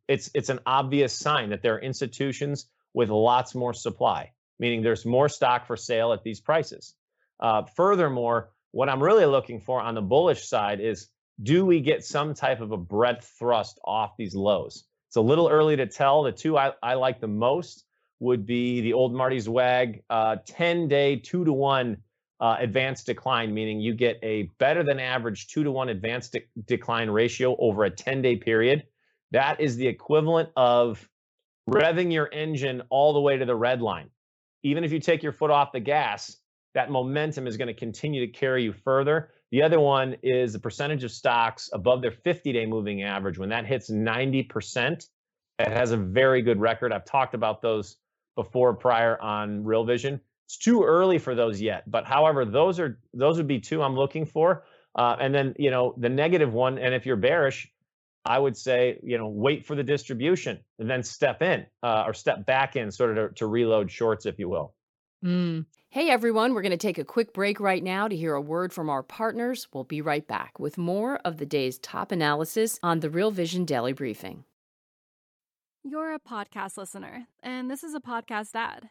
it's 0.08 0.30
it's 0.34 0.48
an 0.48 0.60
obvious 0.64 1.12
sign 1.12 1.50
that 1.50 1.62
there 1.62 1.74
are 1.74 1.80
institutions 1.80 2.66
with 2.94 3.10
lots 3.10 3.54
more 3.54 3.74
supply, 3.74 4.32
meaning 4.58 4.82
there's 4.82 5.04
more 5.04 5.28
stock 5.28 5.66
for 5.66 5.76
sale 5.76 6.14
at 6.14 6.24
these 6.24 6.40
prices. 6.40 6.94
Uh, 7.38 7.62
furthermore, 7.76 8.52
what 8.72 8.88
I'm 8.88 9.02
really 9.02 9.26
looking 9.26 9.60
for 9.60 9.82
on 9.82 9.94
the 9.94 10.00
bullish 10.00 10.48
side 10.48 10.80
is, 10.80 11.08
do 11.42 11.66
we 11.66 11.80
get 11.80 12.04
some 12.04 12.32
type 12.32 12.62
of 12.62 12.72
a 12.72 12.78
breadth 12.78 13.30
thrust 13.38 13.78
off 13.84 14.16
these 14.16 14.34
lows? 14.34 14.84
It's 15.10 15.16
a 15.16 15.20
little 15.20 15.50
early 15.50 15.76
to 15.76 15.86
tell. 15.86 16.22
The 16.22 16.32
two 16.32 16.56
I, 16.56 16.72
I 16.82 16.94
like 16.94 17.20
the 17.20 17.28
most 17.28 17.84
would 18.18 18.46
be 18.46 18.80
the 18.80 18.94
old 18.94 19.12
Marty 19.12 19.40
Zweig 19.40 20.02
uh, 20.08 20.36
10 20.46 20.88
day 20.88 21.16
two 21.16 21.44
to 21.44 21.52
one 21.52 21.98
uh, 22.40 22.56
advanced 22.58 23.06
decline, 23.06 23.52
meaning 23.52 23.80
you 23.80 23.94
get 23.94 24.18
a 24.22 24.44
better 24.58 24.82
than 24.82 25.00
average 25.00 25.48
two 25.48 25.64
to 25.64 25.70
one 25.70 25.88
advanced 25.88 26.32
de- 26.32 26.44
decline 26.66 27.08
ratio 27.08 27.56
over 27.58 27.84
a 27.84 27.90
10 27.90 28.22
day 28.22 28.36
period. 28.36 28.84
That 29.30 29.60
is 29.60 29.76
the 29.76 29.86
equivalent 29.86 30.50
of 30.56 31.08
revving 31.68 32.12
your 32.12 32.28
engine 32.32 32.82
all 32.90 33.12
the 33.12 33.20
way 33.20 33.36
to 33.36 33.44
the 33.44 33.56
red 33.56 33.82
line. 33.82 34.10
Even 34.62 34.84
if 34.84 34.92
you 34.92 35.00
take 35.00 35.22
your 35.22 35.32
foot 35.32 35.50
off 35.50 35.72
the 35.72 35.80
gas, 35.80 36.36
that 36.74 36.90
momentum 36.90 37.46
is 37.46 37.56
going 37.56 37.68
to 37.68 37.74
continue 37.74 38.24
to 38.24 38.32
carry 38.32 38.62
you 38.62 38.72
further. 38.72 39.30
The 39.50 39.62
other 39.62 39.80
one 39.80 40.16
is 40.22 40.52
the 40.52 40.58
percentage 40.58 41.04
of 41.04 41.10
stocks 41.10 41.70
above 41.72 42.02
their 42.02 42.10
50 42.10 42.52
day 42.52 42.66
moving 42.66 43.02
average. 43.02 43.38
When 43.38 43.48
that 43.48 43.64
hits 43.64 43.90
90%, 43.90 45.06
it 45.58 45.68
has 45.68 45.92
a 45.92 45.96
very 45.96 46.42
good 46.42 46.60
record. 46.60 46.92
I've 46.92 47.06
talked 47.06 47.34
about 47.34 47.62
those 47.62 47.96
before 48.34 48.74
prior 48.74 49.20
on 49.22 49.64
Real 49.64 49.84
Vision. 49.84 50.20
It's 50.46 50.58
too 50.58 50.84
early 50.84 51.18
for 51.18 51.34
those 51.34 51.60
yet, 51.60 51.90
but 51.90 52.04
however, 52.06 52.44
those 52.44 52.78
are 52.78 53.00
those 53.12 53.36
would 53.36 53.48
be 53.48 53.58
two 53.58 53.82
I'm 53.82 53.96
looking 53.96 54.24
for. 54.24 54.64
Uh, 54.94 55.16
and 55.20 55.34
then 55.34 55.54
you 55.58 55.70
know 55.70 55.94
the 55.98 56.08
negative 56.08 56.52
one, 56.52 56.78
and 56.78 56.94
if 56.94 57.04
you're 57.04 57.16
bearish, 57.16 57.68
I 58.24 58.38
would 58.38 58.56
say 58.56 58.98
you 59.02 59.18
know 59.18 59.28
wait 59.28 59.66
for 59.66 59.74
the 59.74 59.82
distribution 59.82 60.60
and 60.78 60.88
then 60.88 61.02
step 61.02 61.42
in 61.42 61.66
uh, 61.82 62.04
or 62.06 62.14
step 62.14 62.46
back 62.46 62.76
in, 62.76 62.90
sort 62.92 63.18
of 63.18 63.30
to, 63.30 63.34
to 63.34 63.46
reload 63.46 63.90
shorts, 63.90 64.24
if 64.24 64.38
you 64.38 64.48
will. 64.48 64.74
Mm. 65.24 65.66
Hey 65.88 66.10
everyone, 66.10 66.54
we're 66.54 66.62
going 66.62 66.70
to 66.70 66.76
take 66.76 66.98
a 66.98 67.04
quick 67.04 67.32
break 67.32 67.58
right 67.58 67.82
now 67.82 68.06
to 68.06 68.14
hear 68.14 68.34
a 68.34 68.40
word 68.40 68.72
from 68.72 68.88
our 68.88 69.02
partners. 69.02 69.66
We'll 69.72 69.84
be 69.84 70.02
right 70.02 70.26
back 70.26 70.60
with 70.60 70.78
more 70.78 71.16
of 71.24 71.38
the 71.38 71.46
day's 71.46 71.78
top 71.78 72.12
analysis 72.12 72.78
on 72.82 73.00
the 73.00 73.10
Real 73.10 73.30
Vision 73.30 73.64
Daily 73.64 73.92
Briefing. 73.92 74.44
You're 75.82 76.14
a 76.14 76.20
podcast 76.20 76.76
listener, 76.76 77.26
and 77.42 77.70
this 77.70 77.82
is 77.82 77.94
a 77.94 78.00
podcast 78.00 78.50
ad. 78.54 78.90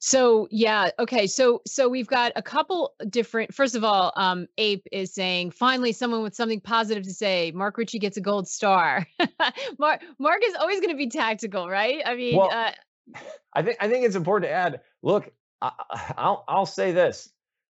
So 0.00 0.46
yeah, 0.50 0.90
okay. 0.98 1.26
So 1.26 1.62
so 1.66 1.88
we've 1.88 2.06
got 2.06 2.32
a 2.36 2.42
couple 2.42 2.94
different. 3.08 3.54
First 3.54 3.74
of 3.74 3.84
all, 3.84 4.12
um, 4.16 4.46
Ape 4.56 4.86
is 4.92 5.12
saying 5.12 5.50
finally 5.50 5.92
someone 5.92 6.22
with 6.22 6.34
something 6.34 6.60
positive 6.60 7.02
to 7.04 7.12
say. 7.12 7.50
Mark 7.52 7.76
Ritchie 7.76 7.98
gets 7.98 8.16
a 8.16 8.20
gold 8.20 8.48
star. 8.48 9.06
Mark 9.78 10.02
Mark 10.18 10.40
is 10.44 10.54
always 10.54 10.80
going 10.80 10.90
to 10.90 10.96
be 10.96 11.08
tactical, 11.08 11.68
right? 11.68 12.00
I 12.04 12.14
mean, 12.14 12.36
Well, 12.36 12.50
uh, 12.50 12.70
I 13.54 13.62
think 13.62 13.78
I 13.80 13.88
think 13.88 14.04
it's 14.06 14.16
important 14.16 14.50
to 14.50 14.54
add. 14.54 14.80
Look, 15.02 15.32
I, 15.60 15.72
I'll 16.16 16.44
I'll 16.46 16.66
say 16.66 16.92
this: 16.92 17.30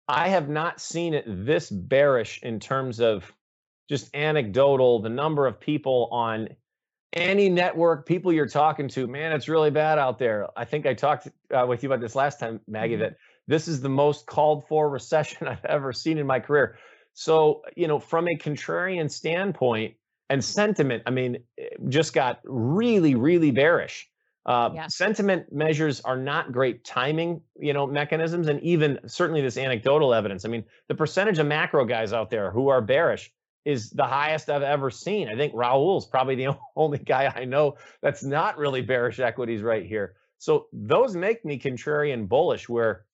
I 0.07 0.29
have 0.29 0.49
not 0.49 0.79
seen 0.79 1.13
it 1.13 1.25
this 1.27 1.69
bearish 1.69 2.39
in 2.43 2.59
terms 2.59 2.99
of 2.99 3.31
just 3.89 4.15
anecdotal. 4.15 5.01
The 5.01 5.09
number 5.09 5.47
of 5.47 5.59
people 5.59 6.07
on 6.11 6.49
any 7.13 7.49
network, 7.49 8.05
people 8.05 8.31
you're 8.31 8.47
talking 8.47 8.87
to, 8.89 9.07
man, 9.07 9.31
it's 9.33 9.47
really 9.49 9.71
bad 9.71 9.99
out 9.99 10.17
there. 10.19 10.47
I 10.57 10.65
think 10.65 10.85
I 10.85 10.93
talked 10.93 11.27
uh, 11.53 11.65
with 11.67 11.83
you 11.83 11.89
about 11.89 12.01
this 12.01 12.15
last 12.15 12.39
time, 12.39 12.61
Maggie. 12.67 12.95
Mhm. 12.95 12.99
That 12.99 13.17
this 13.47 13.67
is 13.67 13.81
the 13.81 13.89
most 13.89 14.27
called 14.27 14.67
for 14.67 14.89
recession 14.89 15.47
I've 15.47 15.65
ever 15.65 15.91
seen 15.93 16.17
in 16.17 16.27
my 16.27 16.39
career. 16.39 16.77
So 17.13 17.63
you 17.75 17.87
know, 17.87 17.99
from 17.99 18.27
a 18.27 18.37
contrarian 18.37 19.11
standpoint 19.11 19.95
and 20.29 20.43
sentiment, 20.43 21.03
I 21.05 21.09
mean, 21.11 21.43
it 21.57 21.77
just 21.89 22.13
got 22.13 22.39
really, 22.45 23.15
really 23.15 23.51
bearish. 23.51 24.09
Uh, 24.45 24.71
Yeah. 24.73 24.87
Sentiment 24.87 25.51
measures 25.51 26.01
are 26.01 26.17
not 26.17 26.51
great 26.51 26.83
timing, 26.85 27.41
you 27.59 27.73
know, 27.73 27.85
mechanisms, 27.85 28.47
and 28.47 28.59
even 28.61 28.99
certainly 29.07 29.41
this 29.41 29.57
anecdotal 29.57 30.13
evidence. 30.13 30.45
I 30.45 30.49
mean, 30.49 30.63
the 30.87 30.95
percentage 30.95 31.37
of 31.39 31.47
macro 31.47 31.85
guys 31.85 32.13
out 32.13 32.29
there 32.29 32.49
who 32.51 32.69
are 32.69 32.81
bearish 32.81 33.31
is 33.65 33.89
the 33.91 34.05
highest 34.05 34.49
I've 34.49 34.63
ever 34.63 34.89
seen. 34.89 35.29
I 35.29 35.35
think 35.35 35.53
Raoul's 35.55 36.07
probably 36.07 36.35
the 36.35 36.57
only 36.75 36.97
guy 36.97 37.31
I 37.33 37.45
know 37.45 37.75
that's 38.01 38.23
not 38.23 38.57
really 38.57 38.81
bearish 38.81 39.19
equities 39.19 39.61
right 39.61 39.85
here. 39.85 40.15
So 40.37 40.67
those 40.73 41.15
make 41.15 41.45
me 41.45 41.59
contrarian 41.59 42.27
bullish. 42.27 42.67
Where 42.67 43.05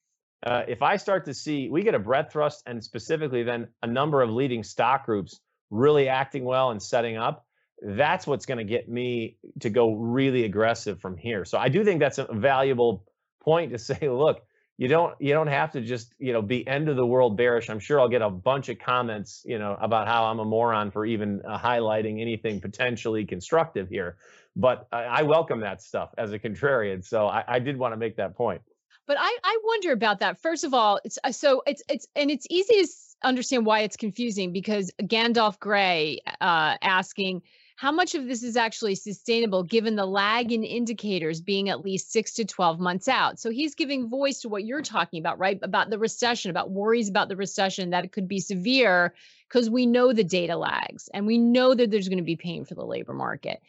uh, 0.45 0.63
if 0.67 0.81
I 0.81 0.97
start 0.97 1.25
to 1.25 1.33
see 1.33 1.69
we 1.69 1.83
get 1.83 1.95
a 1.95 1.99
breadth 1.99 2.31
thrust 2.31 2.63
and 2.65 2.83
specifically 2.83 3.43
then 3.43 3.67
a 3.83 3.87
number 3.87 4.21
of 4.21 4.29
leading 4.29 4.63
stock 4.63 5.05
groups 5.05 5.39
really 5.69 6.07
acting 6.07 6.45
well 6.45 6.71
and 6.71 6.81
setting 6.81 7.17
up, 7.17 7.45
that's 7.81 8.25
what's 8.25 8.45
going 8.45 8.59
to 8.59 8.63
get 8.63 8.87
me 8.89 9.37
to 9.59 9.69
go 9.69 9.93
really 9.93 10.45
aggressive 10.45 11.01
from 11.01 11.17
here. 11.17 11.45
So 11.45 11.57
I 11.57 11.69
do 11.69 11.83
think 11.83 11.99
that's 11.99 12.17
a 12.17 12.27
valuable 12.31 13.05
point 13.41 13.71
to 13.71 13.79
say, 13.79 14.09
look, 14.09 14.41
you 14.77 14.87
don't 14.87 15.19
you 15.19 15.33
don't 15.33 15.47
have 15.47 15.71
to 15.71 15.81
just 15.81 16.13
you 16.19 16.33
know 16.33 16.41
be 16.41 16.65
end 16.67 16.87
of 16.87 16.95
the 16.95 17.05
world 17.05 17.35
bearish. 17.35 17.69
I'm 17.69 17.79
sure 17.79 17.99
I'll 17.99 18.09
get 18.09 18.21
a 18.21 18.29
bunch 18.29 18.69
of 18.69 18.77
comments 18.79 19.43
you 19.45 19.57
know 19.59 19.77
about 19.81 20.07
how 20.07 20.25
I'm 20.25 20.39
a 20.39 20.45
moron 20.45 20.91
for 20.91 21.05
even 21.05 21.41
uh, 21.47 21.57
highlighting 21.57 22.21
anything 22.21 22.61
potentially 22.61 23.25
constructive 23.25 23.89
here. 23.89 24.17
But 24.55 24.87
I, 24.91 25.03
I 25.03 25.21
welcome 25.23 25.59
that 25.61 25.81
stuff 25.81 26.09
as 26.17 26.31
a 26.33 26.39
contrarian. 26.39 27.03
So 27.03 27.27
I, 27.27 27.43
I 27.47 27.59
did 27.59 27.77
want 27.77 27.93
to 27.93 27.97
make 27.97 28.15
that 28.17 28.35
point. 28.35 28.61
but 29.07 29.17
I 29.19 29.37
I 29.43 29.59
wonder 29.63 29.91
about 29.93 30.19
that. 30.19 30.41
First 30.41 30.63
of 30.63 30.73
all, 30.73 30.99
it's 31.03 31.17
uh, 31.23 31.31
so 31.31 31.63
it's 31.65 31.81
it's 31.89 32.07
and 32.15 32.29
it's 32.29 32.45
easy 32.49 32.83
to 32.83 32.87
understand 33.23 33.65
why 33.65 33.79
it's 33.79 33.97
confusing 33.97 34.53
because 34.53 34.91
Gandalf 35.01 35.59
Gray 35.59 36.19
uh, 36.39 36.77
asking 36.81 37.41
how 37.77 37.91
much 37.91 38.15
of 38.15 38.27
this 38.27 38.41
is 38.41 38.57
actually 38.57 38.95
sustainable 38.95 39.61
given 39.61 39.95
the 39.95 40.05
lag 40.05 40.51
in 40.51 40.63
indicators 40.63 41.39
being 41.39 41.69
at 41.69 41.85
least 41.85 42.11
six 42.11 42.33
to 42.33 42.43
12 42.43 42.79
months 42.79 43.07
out. 43.07 43.39
So 43.39 43.51
he's 43.51 43.75
giving 43.75 44.09
voice 44.09 44.41
to 44.41 44.49
what 44.49 44.65
you're 44.65 44.81
talking 44.81 45.19
about, 45.19 45.37
right? 45.37 45.59
About 45.61 45.91
the 45.91 45.99
recession, 45.99 46.49
about 46.49 46.71
worries 46.71 47.07
about 47.07 47.29
the 47.29 47.35
recession 47.35 47.91
that 47.91 48.03
it 48.03 48.11
could 48.11 48.27
be 48.27 48.39
severe 48.39 49.13
because 49.47 49.69
we 49.69 49.85
know 49.85 50.11
the 50.11 50.23
data 50.23 50.57
lags 50.57 51.07
and 51.13 51.27
we 51.27 51.37
know 51.37 51.75
that 51.75 51.91
there's 51.91 52.09
going 52.09 52.17
to 52.17 52.23
be 52.23 52.35
pain 52.35 52.65
for 52.65 52.73
the 52.73 52.83
labor 52.83 53.13
market. 53.13 53.61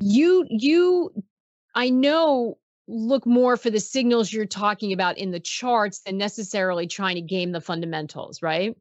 You, 0.00 0.44
you, 0.50 1.12
I 1.72 1.90
know 1.90 2.58
look 2.88 3.26
more 3.26 3.56
for 3.56 3.70
the 3.70 3.78
signals 3.78 4.32
you're 4.32 4.44
talking 4.44 4.92
about 4.92 5.18
in 5.18 5.30
the 5.30 5.38
charts 5.38 6.00
than 6.00 6.18
necessarily 6.18 6.88
trying 6.88 7.14
to 7.14 7.22
game 7.22 7.52
the 7.52 7.60
fundamentals, 7.60 8.42
right? 8.42 8.76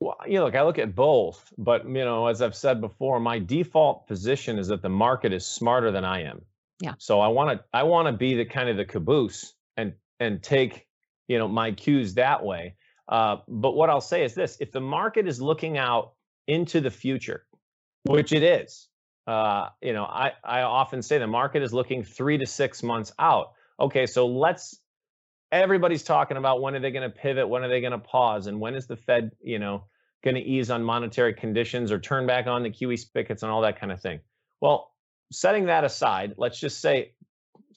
Well, 0.00 0.16
you 0.26 0.38
know, 0.38 0.46
look, 0.46 0.56
I 0.56 0.62
look 0.62 0.78
at 0.78 0.94
both, 0.94 1.52
but 1.56 1.86
you 1.86 2.04
know, 2.04 2.26
as 2.26 2.42
I've 2.42 2.54
said 2.54 2.80
before, 2.80 3.20
my 3.20 3.38
default 3.38 4.06
position 4.06 4.58
is 4.58 4.68
that 4.68 4.82
the 4.82 4.88
market 4.88 5.32
is 5.32 5.46
smarter 5.46 5.90
than 5.90 6.04
I 6.04 6.22
am. 6.22 6.42
Yeah. 6.80 6.94
So 6.98 7.20
I 7.20 7.28
want 7.28 7.58
to 7.58 7.64
I 7.72 7.84
want 7.84 8.08
to 8.08 8.12
be 8.12 8.34
the 8.34 8.44
kind 8.44 8.68
of 8.68 8.76
the 8.76 8.84
caboose 8.84 9.54
and 9.76 9.94
and 10.20 10.42
take 10.42 10.86
you 11.28 11.38
know 11.38 11.48
my 11.48 11.72
cues 11.72 12.14
that 12.14 12.44
way. 12.44 12.74
Uh, 13.08 13.36
but 13.48 13.72
what 13.72 13.90
I'll 13.90 14.00
say 14.00 14.24
is 14.24 14.34
this: 14.34 14.56
if 14.60 14.72
the 14.72 14.80
market 14.80 15.28
is 15.28 15.40
looking 15.40 15.78
out 15.78 16.14
into 16.46 16.80
the 16.80 16.90
future, 16.90 17.46
which 18.04 18.32
it 18.32 18.42
is, 18.42 18.88
uh, 19.26 19.68
you 19.80 19.92
know, 19.92 20.04
I 20.04 20.32
I 20.42 20.62
often 20.62 21.02
say 21.02 21.18
the 21.18 21.26
market 21.26 21.62
is 21.62 21.72
looking 21.72 22.02
three 22.02 22.38
to 22.38 22.46
six 22.46 22.82
months 22.82 23.12
out. 23.18 23.52
Okay, 23.78 24.06
so 24.06 24.26
let's 24.26 24.80
everybody's 25.52 26.02
talking 26.02 26.36
about 26.36 26.60
when 26.60 26.74
are 26.74 26.80
they 26.80 26.90
going 26.90 27.08
to 27.08 27.14
pivot 27.14 27.48
when 27.48 27.62
are 27.62 27.68
they 27.68 27.80
going 27.80 27.92
to 27.92 27.98
pause 27.98 28.46
and 28.46 28.60
when 28.60 28.74
is 28.74 28.86
the 28.86 28.96
fed 28.96 29.30
you 29.40 29.58
know 29.58 29.84
going 30.22 30.34
to 30.34 30.40
ease 30.40 30.70
on 30.70 30.82
monetary 30.82 31.34
conditions 31.34 31.92
or 31.92 31.98
turn 31.98 32.26
back 32.26 32.46
on 32.46 32.62
the 32.62 32.70
qe 32.70 32.98
spigots 32.98 33.42
and 33.42 33.52
all 33.52 33.62
that 33.62 33.78
kind 33.78 33.92
of 33.92 34.00
thing? 34.00 34.20
Well 34.60 34.90
setting 35.32 35.66
that 35.66 35.84
aside 35.84 36.34
let's 36.36 36.58
just 36.58 36.80
say 36.80 37.12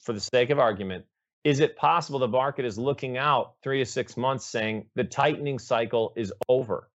for 0.02 0.12
the 0.12 0.20
sake 0.20 0.50
of 0.50 0.58
argument 0.58 1.04
is 1.44 1.60
it 1.60 1.76
possible 1.76 2.18
the 2.18 2.28
market 2.28 2.64
is 2.64 2.78
looking 2.78 3.16
out 3.16 3.54
three 3.62 3.78
to 3.78 3.86
six 3.86 4.16
months 4.16 4.44
saying 4.44 4.86
the 4.96 5.04
tightening 5.04 5.58
cycle 5.58 6.12
is 6.16 6.32
over? 6.48 6.90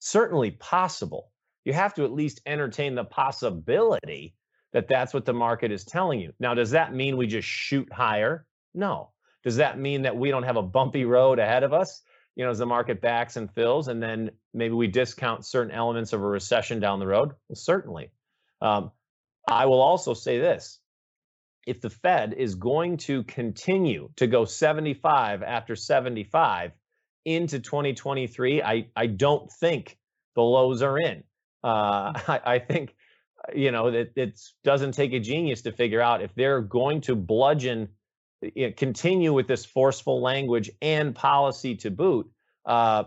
Certainly 0.00 0.52
possible. 0.52 1.30
You 1.64 1.72
have 1.72 1.94
to 1.94 2.04
at 2.04 2.12
least 2.12 2.40
entertain 2.44 2.94
the 2.94 3.04
possibility 3.04 4.34
that 4.72 4.88
that's 4.88 5.14
what 5.14 5.24
the 5.24 5.32
market 5.32 5.72
is 5.72 5.84
telling 5.84 6.20
you. 6.20 6.32
Now 6.38 6.54
does 6.54 6.70
that 6.72 6.94
mean 6.94 7.16
we 7.16 7.26
just 7.26 7.48
shoot 7.48 7.90
higher? 7.92 8.46
No 8.74 9.10
does 9.46 9.56
that 9.56 9.78
mean 9.78 10.02
that 10.02 10.16
we 10.16 10.32
don't 10.32 10.42
have 10.42 10.56
a 10.56 10.62
bumpy 10.62 11.04
road 11.04 11.38
ahead 11.38 11.62
of 11.62 11.72
us? 11.72 12.02
You 12.34 12.44
know, 12.44 12.50
as 12.50 12.58
the 12.58 12.66
market 12.66 13.00
backs 13.00 13.36
and 13.36 13.48
fills, 13.48 13.86
and 13.86 14.02
then 14.02 14.32
maybe 14.52 14.74
we 14.74 14.88
discount 14.88 15.46
certain 15.46 15.72
elements 15.72 16.12
of 16.12 16.20
a 16.20 16.26
recession 16.26 16.80
down 16.80 16.98
the 16.98 17.06
road? 17.06 17.30
Well, 17.48 17.54
certainly. 17.54 18.10
Um, 18.60 18.90
I 19.48 19.66
will 19.66 19.80
also 19.80 20.14
say 20.14 20.40
this 20.40 20.80
if 21.64 21.80
the 21.80 21.90
Fed 21.90 22.34
is 22.36 22.56
going 22.56 22.96
to 22.96 23.22
continue 23.22 24.10
to 24.16 24.26
go 24.26 24.44
75 24.44 25.44
after 25.44 25.76
75 25.76 26.72
into 27.24 27.60
2023, 27.60 28.62
I, 28.62 28.88
I 28.96 29.06
don't 29.06 29.48
think 29.60 29.96
the 30.34 30.42
lows 30.42 30.82
are 30.82 30.98
in. 30.98 31.22
Uh, 31.62 32.12
I, 32.26 32.40
I 32.44 32.58
think, 32.58 32.96
you 33.54 33.70
know, 33.70 33.92
that 33.92 34.10
it 34.16 34.40
doesn't 34.64 34.92
take 34.92 35.12
a 35.12 35.20
genius 35.20 35.62
to 35.62 35.72
figure 35.72 36.00
out 36.00 36.20
if 36.20 36.34
they're 36.34 36.62
going 36.62 37.02
to 37.02 37.14
bludgeon 37.14 37.90
you 38.42 38.68
know, 38.68 38.72
continue 38.76 39.32
with 39.32 39.48
this 39.48 39.64
forceful 39.64 40.20
language 40.20 40.70
and 40.82 41.14
policy 41.14 41.76
to 41.76 41.90
boot, 41.90 42.30
uh, 42.64 43.04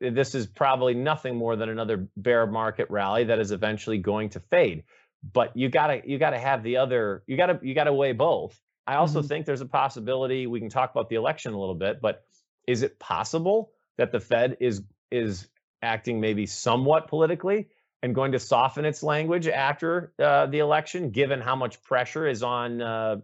this 0.00 0.34
is 0.34 0.46
probably 0.46 0.94
nothing 0.94 1.36
more 1.36 1.56
than 1.56 1.68
another 1.68 2.08
bear 2.16 2.46
market 2.46 2.88
rally 2.90 3.24
that 3.24 3.38
is 3.38 3.52
eventually 3.52 3.98
going 3.98 4.28
to 4.30 4.40
fade. 4.40 4.84
But 5.32 5.56
you 5.56 5.68
gotta 5.68 6.02
you 6.04 6.18
gotta 6.18 6.38
have 6.38 6.62
the 6.62 6.76
other 6.76 7.22
you 7.26 7.36
gotta 7.36 7.58
you 7.62 7.74
gotta 7.74 7.92
weigh 7.92 8.12
both. 8.12 8.60
I 8.86 8.96
also 8.96 9.22
Mhm. 9.22 9.28
think 9.28 9.46
there's 9.46 9.60
a 9.60 9.66
possibility 9.66 10.46
we 10.46 10.60
can 10.60 10.68
talk 10.68 10.90
about 10.90 11.08
the 11.08 11.16
election 11.16 11.52
a 11.52 11.58
little 11.58 11.74
bit, 11.74 12.00
but 12.00 12.24
is 12.66 12.82
it 12.82 12.98
possible 12.98 13.72
that 13.96 14.12
the 14.12 14.20
Fed 14.20 14.56
is 14.60 14.82
is 15.10 15.48
acting 15.82 16.20
maybe 16.20 16.46
somewhat 16.46 17.08
politically 17.08 17.68
and 18.02 18.14
going 18.14 18.32
to 18.32 18.38
soften 18.38 18.84
its 18.84 19.02
language 19.02 19.48
after 19.48 20.12
uh, 20.18 20.46
the 20.46 20.58
election, 20.58 21.10
given 21.10 21.40
how 21.40 21.56
much 21.56 21.82
pressure 21.82 22.26
is 22.26 22.42
on 22.42 22.82
uh, 22.82 23.16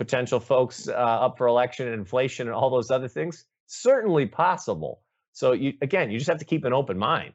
potential 0.00 0.40
folks 0.40 0.88
uh, 0.88 0.92
up 0.92 1.36
for 1.36 1.46
election 1.46 1.86
and 1.86 1.94
inflation 1.94 2.46
and 2.48 2.56
all 2.56 2.70
those 2.70 2.90
other 2.90 3.06
things? 3.06 3.44
Certainly 3.66 4.26
possible. 4.26 5.02
So 5.32 5.52
you 5.52 5.74
again, 5.82 6.10
you 6.10 6.18
just 6.18 6.30
have 6.30 6.38
to 6.38 6.44
keep 6.46 6.64
an 6.64 6.72
open 6.72 6.98
mind. 6.98 7.34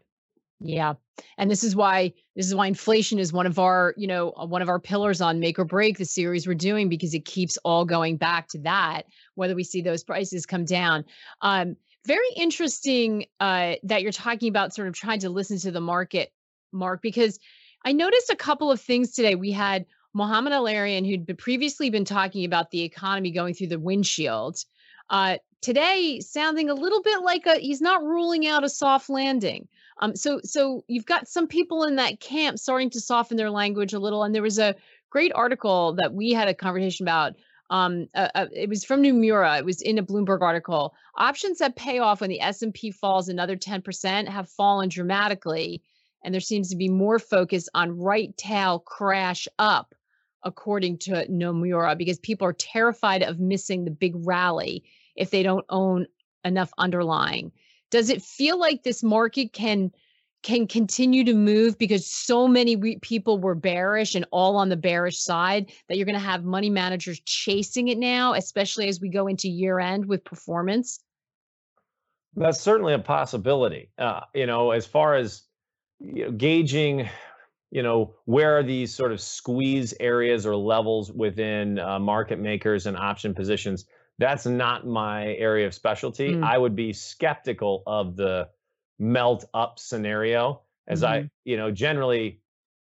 Yeah. 0.59 0.93
And 1.37 1.51
this 1.51 1.63
is 1.63 1.75
why 1.75 2.13
this 2.35 2.47
is 2.47 2.55
why 2.55 2.65
inflation 2.65 3.19
is 3.19 3.31
one 3.31 3.45
of 3.45 3.59
our, 3.59 3.93
you 3.97 4.07
know, 4.07 4.31
uh, 4.31 4.47
one 4.47 4.63
of 4.63 4.69
our 4.69 4.79
pillars 4.79 5.21
on 5.21 5.39
make 5.39 5.59
or 5.59 5.65
break 5.65 5.99
the 5.99 6.05
series 6.05 6.47
we're 6.47 6.55
doing 6.55 6.89
because 6.89 7.13
it 7.13 7.23
keeps 7.23 7.57
all 7.63 7.85
going 7.85 8.17
back 8.17 8.47
to 8.49 8.59
that 8.59 9.03
whether 9.35 9.53
we 9.53 9.63
see 9.63 9.81
those 9.81 10.03
prices 10.03 10.45
come 10.47 10.65
down. 10.65 11.05
Um 11.41 11.75
very 12.07 12.29
interesting 12.35 13.27
uh 13.39 13.75
that 13.83 14.01
you're 14.01 14.11
talking 14.11 14.49
about 14.49 14.73
sort 14.73 14.87
of 14.87 14.95
trying 14.95 15.19
to 15.19 15.29
listen 15.29 15.59
to 15.59 15.71
the 15.71 15.81
market 15.81 16.33
mark 16.71 17.01
because 17.03 17.37
I 17.85 17.91
noticed 17.91 18.31
a 18.31 18.35
couple 18.35 18.71
of 18.71 18.81
things 18.81 19.11
today. 19.11 19.35
We 19.35 19.51
had 19.51 19.85
Mohamed 20.15 20.53
El-Erian, 20.53 21.05
who'd 21.05 21.37
previously 21.37 21.89
been 21.89 22.05
talking 22.05 22.45
about 22.45 22.71
the 22.71 22.83
economy 22.83 23.31
going 23.31 23.53
through 23.53 23.67
the 23.67 23.79
windshield, 23.79 24.63
uh, 25.09 25.37
today 25.61 26.21
sounding 26.21 26.69
a 26.69 26.73
little 26.73 27.01
bit 27.01 27.21
like 27.21 27.45
a 27.45 27.55
he's 27.55 27.81
not 27.81 28.01
ruling 28.01 28.47
out 28.47 28.63
a 28.63 28.69
soft 28.69 29.09
landing. 29.09 29.67
Um, 29.99 30.15
so 30.15 30.39
so 30.43 30.83
you've 30.87 31.05
got 31.05 31.27
some 31.27 31.47
people 31.47 31.83
in 31.83 31.97
that 31.97 32.19
camp 32.19 32.59
starting 32.59 32.89
to 32.91 33.01
soften 33.01 33.35
their 33.35 33.49
language 33.49 33.93
a 33.93 33.99
little. 33.99 34.23
And 34.23 34.33
there 34.33 34.41
was 34.41 34.57
a 34.57 34.75
great 35.09 35.31
article 35.35 35.93
that 35.95 36.13
we 36.13 36.31
had 36.31 36.47
a 36.47 36.53
conversation 36.53 37.03
about. 37.05 37.33
Um, 37.71 38.07
uh, 38.13 38.29
uh, 38.35 38.45
it 38.53 38.69
was 38.69 38.85
from 38.85 39.01
Nomura. 39.01 39.57
It 39.57 39.65
was 39.65 39.81
in 39.81 39.97
a 39.97 40.03
Bloomberg 40.03 40.41
article. 40.41 40.93
Options 41.17 41.57
that 41.57 41.75
pay 41.75 41.97
off 41.97 42.21
when 42.21 42.29
the 42.29 42.41
S&P 42.41 42.91
falls 42.91 43.27
another 43.27 43.57
10% 43.57 44.27
have 44.27 44.47
fallen 44.49 44.87
dramatically, 44.87 45.81
and 46.23 46.31
there 46.31 46.41
seems 46.41 46.69
to 46.69 46.75
be 46.75 46.89
more 46.89 47.17
focus 47.17 47.67
on 47.73 47.97
right 47.97 48.37
tail 48.37 48.79
crash 48.79 49.47
up, 49.57 49.95
according 50.45 50.99
to 50.99 51.25
Nomura, 51.27 51.97
because 51.97 52.19
people 52.19 52.47
are 52.47 52.53
terrified 52.53 53.23
of 53.23 53.39
missing 53.39 53.83
the 53.83 53.91
big 53.91 54.13
rally 54.15 54.83
if 55.15 55.31
they 55.31 55.43
don't 55.43 55.65
own 55.69 56.07
enough 56.43 56.71
underlying. 56.77 57.51
Does 57.91 58.09
it 58.09 58.21
feel 58.21 58.59
like 58.59 58.83
this 58.83 59.03
market 59.03 59.51
can 59.51 59.91
can 60.43 60.67
continue 60.67 61.23
to 61.23 61.33
move 61.33 61.75
because 61.79 62.05
so 62.05 62.47
many 62.47 62.75
re- 62.75 62.99
people 63.01 63.39
were 63.39 63.55
bearish 63.55 64.13
and 64.13 64.27
all 64.29 64.57
on 64.57 64.69
the 64.69 64.77
bearish 64.77 65.19
side 65.19 65.71
that 65.89 65.97
you're 65.97 66.05
going 66.05 66.13
to 66.13 66.19
have 66.19 66.43
money 66.43 66.69
managers 66.69 67.19
chasing 67.21 67.87
it 67.87 67.97
now, 67.97 68.33
especially 68.35 68.87
as 68.87 69.01
we 69.01 69.09
go 69.09 69.25
into 69.25 69.49
year 69.49 69.79
end 69.79 70.05
with 70.05 70.23
performance? 70.23 70.99
That's 72.35 72.59
certainly 72.59 72.93
a 72.93 72.99
possibility. 72.99 73.89
Uh, 73.97 74.21
you 74.35 74.45
know, 74.45 74.69
as 74.69 74.85
far 74.85 75.15
as 75.15 75.41
you 75.99 76.25
know, 76.25 76.31
gauging, 76.31 77.09
you 77.71 77.83
know, 77.83 78.15
where 78.25 78.57
are 78.57 78.63
these 78.63 78.93
sort 78.93 79.11
of 79.11 79.19
squeeze 79.19 79.93
areas 79.99 80.45
or 80.45 80.55
levels 80.55 81.11
within 81.11 81.79
uh, 81.79 81.99
market 81.99 82.39
makers 82.39 82.85
and 82.85 82.95
option 82.95 83.33
positions? 83.33 83.85
That's 84.17 84.45
not 84.45 84.87
my 84.87 85.33
area 85.35 85.67
of 85.67 85.73
specialty. 85.73 86.33
Mm. 86.33 86.43
I 86.43 86.57
would 86.57 86.75
be 86.75 86.93
skeptical 86.93 87.83
of 87.85 88.15
the 88.15 88.49
melt 88.97 89.45
up 89.53 89.77
scenario 89.77 90.61
as 90.87 91.01
mm-hmm. 91.01 91.25
I, 91.25 91.29
you 91.43 91.57
know, 91.57 91.71
generally, 91.71 92.39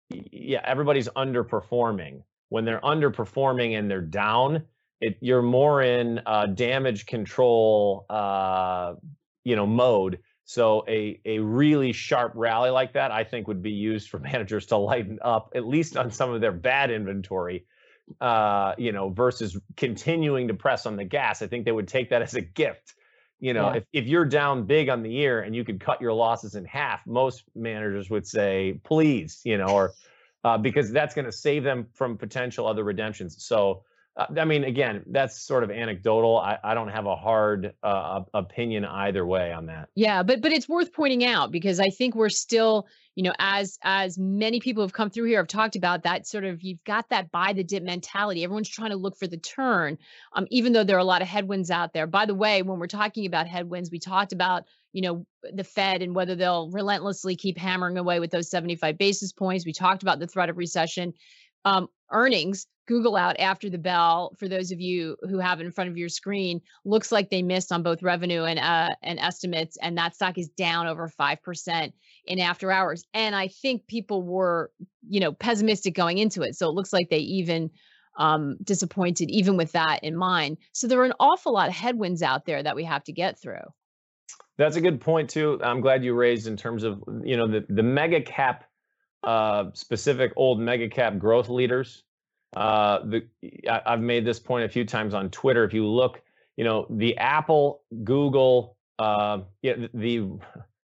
yeah, 0.10 0.62
everybody's 0.66 1.10
underperforming. 1.10 2.24
When 2.50 2.66
they're 2.66 2.82
underperforming 2.82 3.78
and 3.78 3.92
they're 3.92 4.02
down, 4.02 4.64
it, 5.02 5.18
you're 5.22 5.44
more 5.44 5.84
in 5.84 6.20
uh, 6.26 6.48
damage 6.48 7.06
control, 7.06 8.06
uh, 8.10 8.96
you 9.44 9.56
know, 9.56 9.68
mode. 9.68 10.20
So 10.50 10.84
a 10.88 11.22
a 11.26 11.38
really 11.38 11.94
sharp 11.94 12.32
rally 12.34 12.72
like 12.72 12.94
that, 12.94 13.12
I 13.12 13.24
think, 13.24 13.48
would 13.48 13.62
be 13.62 13.72
used 13.72 14.10
for 14.10 14.18
managers 14.32 14.66
to 14.68 14.78
lighten 14.78 15.20
up, 15.22 15.52
at 15.54 15.68
least 15.68 15.96
on 15.96 16.10
some 16.10 16.34
of 16.34 16.42
their 16.42 16.52
bad 16.52 16.90
inventory, 16.90 17.66
uh, 18.20 18.74
you 18.78 18.92
know, 18.92 19.10
versus 19.10 19.56
continuing 19.78 20.48
to 20.48 20.56
press 20.56 20.88
on 20.88 20.96
the 20.96 21.06
gas. 21.06 21.44
I 21.44 21.48
think 21.48 21.66
they 21.66 21.72
would 21.72 21.88
take 21.88 22.10
that 22.10 22.24
as 22.24 22.34
a 22.34 22.42
gift 22.42 22.96
you 23.40 23.54
know, 23.54 23.70
yeah. 23.70 23.76
if, 23.78 23.84
if 23.94 24.08
you're 24.08 24.26
down 24.26 24.66
big 24.66 24.90
on 24.90 25.02
the 25.02 25.10
year 25.10 25.40
and 25.40 25.56
you 25.56 25.64
could 25.64 25.80
cut 25.80 26.02
your 26.02 26.14
losses 26.14 26.56
in 26.56 26.66
half, 26.66 27.06
most 27.08 27.44
managers 27.56 28.10
would 28.10 28.28
say, 28.28 28.82
please, 28.84 29.40
you 29.46 29.58
know, 29.58 29.68
or 29.68 29.94
uh, 30.44 30.58
because 30.58 30.92
that's 30.92 31.16
going 31.16 31.26
to 31.26 31.32
save 31.32 31.64
them 31.64 31.88
from 31.94 32.18
potential 32.18 32.68
other 32.68 32.84
redemptions. 32.84 33.42
So, 33.42 33.84
I 34.20 34.46
mean, 34.46 34.66
again, 34.66 35.04
that's 35.08 35.42
sort 35.42 35.64
of 35.64 35.72
anecdotal. 35.72 36.38
I, 36.38 36.58
I 36.64 36.74
don't 36.74 36.90
have 36.90 37.06
a 37.06 37.16
hard 37.16 37.74
uh, 37.84 38.22
opinion 38.34 38.84
either 38.84 39.26
way 39.26 39.54
on 39.54 39.68
that. 39.68 39.90
Yeah, 39.96 40.24
but 40.24 40.42
but 40.42 40.52
it's 40.52 40.68
worth 40.68 40.92
pointing 40.92 41.24
out 41.24 41.52
because 41.52 41.80
I 41.80 41.90
think 41.90 42.16
we're 42.16 42.30
still 42.30 42.88
you 43.16 43.24
know 43.24 43.34
as 43.38 43.78
as 43.84 44.18
many 44.18 44.62
people 44.62 44.82
have 44.82 44.94
come 44.94 45.10
through 45.10 45.26
here 45.26 45.40
have 45.40 45.48
talked 45.48 45.76
about 45.76 46.04
that 46.04 46.26
sort 46.26 46.46
of 46.46 46.64
you've 46.64 46.84
got 46.86 47.10
that 47.10 47.30
buy 47.32 47.52
the 47.52 47.66
dip 47.66 47.84
mentality 47.84 48.46
everyone's 48.46 48.70
trying 48.70 48.92
to 48.92 48.96
look 48.96 49.18
for 49.18 49.28
the 49.28 49.36
turn 49.36 49.98
um, 50.38 50.48
even 50.50 50.72
though 50.72 50.86
there 50.86 50.96
are 50.96 51.00
a 51.00 51.04
lot 51.04 51.22
of 51.22 51.28
headwinds 51.28 51.70
out 51.70 51.92
there 51.92 52.08
by 52.08 52.26
the 52.26 52.34
way 52.34 52.62
when 52.62 52.80
we're 52.80 52.88
talking 52.88 53.26
about 53.26 53.46
headwinds 53.46 53.92
we 53.92 54.00
talked 54.00 54.32
about 54.32 54.64
you 54.94 55.02
know 55.02 55.26
the 55.54 55.66
fed 55.66 56.02
and 56.02 56.16
whether 56.16 56.34
they'll 56.34 56.70
relentlessly 56.72 57.36
keep 57.36 57.58
hammering 57.58 57.98
away 57.98 58.22
with 58.22 58.32
those 58.32 58.50
75 58.50 58.98
basis 58.98 59.34
points 59.34 59.66
we 59.66 59.74
talked 59.74 60.02
about 60.02 60.20
the 60.20 60.28
threat 60.28 60.50
of 60.50 60.58
recession 60.58 61.14
um, 61.66 61.88
earnings 62.12 62.66
Google 62.90 63.16
out 63.16 63.40
after 63.40 63.70
the 63.70 63.78
bell 63.78 64.36
for 64.40 64.48
those 64.48 64.72
of 64.72 64.82
you 64.82 65.16
who 65.30 65.38
have 65.38 65.62
it 65.62 65.66
in 65.68 65.72
front 65.72 65.92
of 65.92 65.98
your 65.98 66.10
screen 66.10 66.60
looks 66.86 67.12
like 67.12 67.30
they 67.30 67.44
missed 67.44 67.72
on 67.72 67.84
both 67.84 68.02
revenue 68.02 68.46
and 68.46 68.58
uh, 68.58 68.90
and 69.04 69.20
estimates 69.20 69.78
and 69.80 69.96
that 70.00 70.16
stock 70.16 70.40
is 70.40 70.50
down 70.50 70.88
over 70.88 71.08
5% 71.08 71.94
in 72.26 72.40
after 72.40 72.72
hours. 72.72 73.04
And 73.14 73.36
I 73.36 73.48
think 73.48 73.86
people 73.86 74.24
were 74.24 74.72
you 75.08 75.20
know 75.20 75.32
pessimistic 75.32 75.94
going 75.94 76.18
into 76.18 76.42
it 76.42 76.56
so 76.56 76.68
it 76.68 76.74
looks 76.74 76.92
like 76.92 77.10
they 77.12 77.20
even 77.20 77.70
um, 78.18 78.58
disappointed 78.64 79.30
even 79.30 79.56
with 79.56 79.72
that 79.74 80.00
in 80.04 80.18
mind. 80.18 80.58
So 80.72 80.88
there 80.88 81.00
are 81.00 81.06
an 81.06 81.14
awful 81.20 81.54
lot 81.54 81.70
of 81.70 81.76
headwinds 81.76 82.24
out 82.24 82.46
there 82.46 82.64
that 82.64 82.76
we 82.76 82.84
have 82.86 83.04
to 83.04 83.14
get 83.14 83.40
through. 83.40 83.62
That's 84.58 84.76
a 84.76 84.82
good 84.82 85.00
point 85.00 85.30
too. 85.30 85.60
I'm 85.64 85.80
glad 85.80 86.04
you 86.04 86.16
raised 86.16 86.48
in 86.48 86.58
terms 86.58 86.84
of 86.84 87.04
you 87.24 87.38
know 87.38 87.48
the 87.48 87.66
the 87.70 87.84
mega 87.84 88.20
cap 88.20 88.66
uh, 89.24 89.66
specific 89.74 90.32
old 90.36 90.60
mega 90.60 90.88
cap 90.88 91.18
growth 91.18 91.50
leaders 91.50 92.04
uh, 92.56 93.00
the 93.06 93.28
I, 93.70 93.82
I've 93.86 94.02
made 94.02 94.26
this 94.26 94.40
point 94.40 94.66
a 94.66 94.70
few 94.70 94.86
times 94.86 95.14
on 95.14 95.30
Twitter. 95.30 95.64
If 95.64 95.74
you 95.74 95.86
look, 95.86 96.22
you 96.58 96.64
know, 96.64 96.88
the 96.90 97.18
Apple, 97.18 97.84
Google, 98.04 98.78
uh, 98.98 99.40
yeah, 99.62 99.74
the 99.94 100.30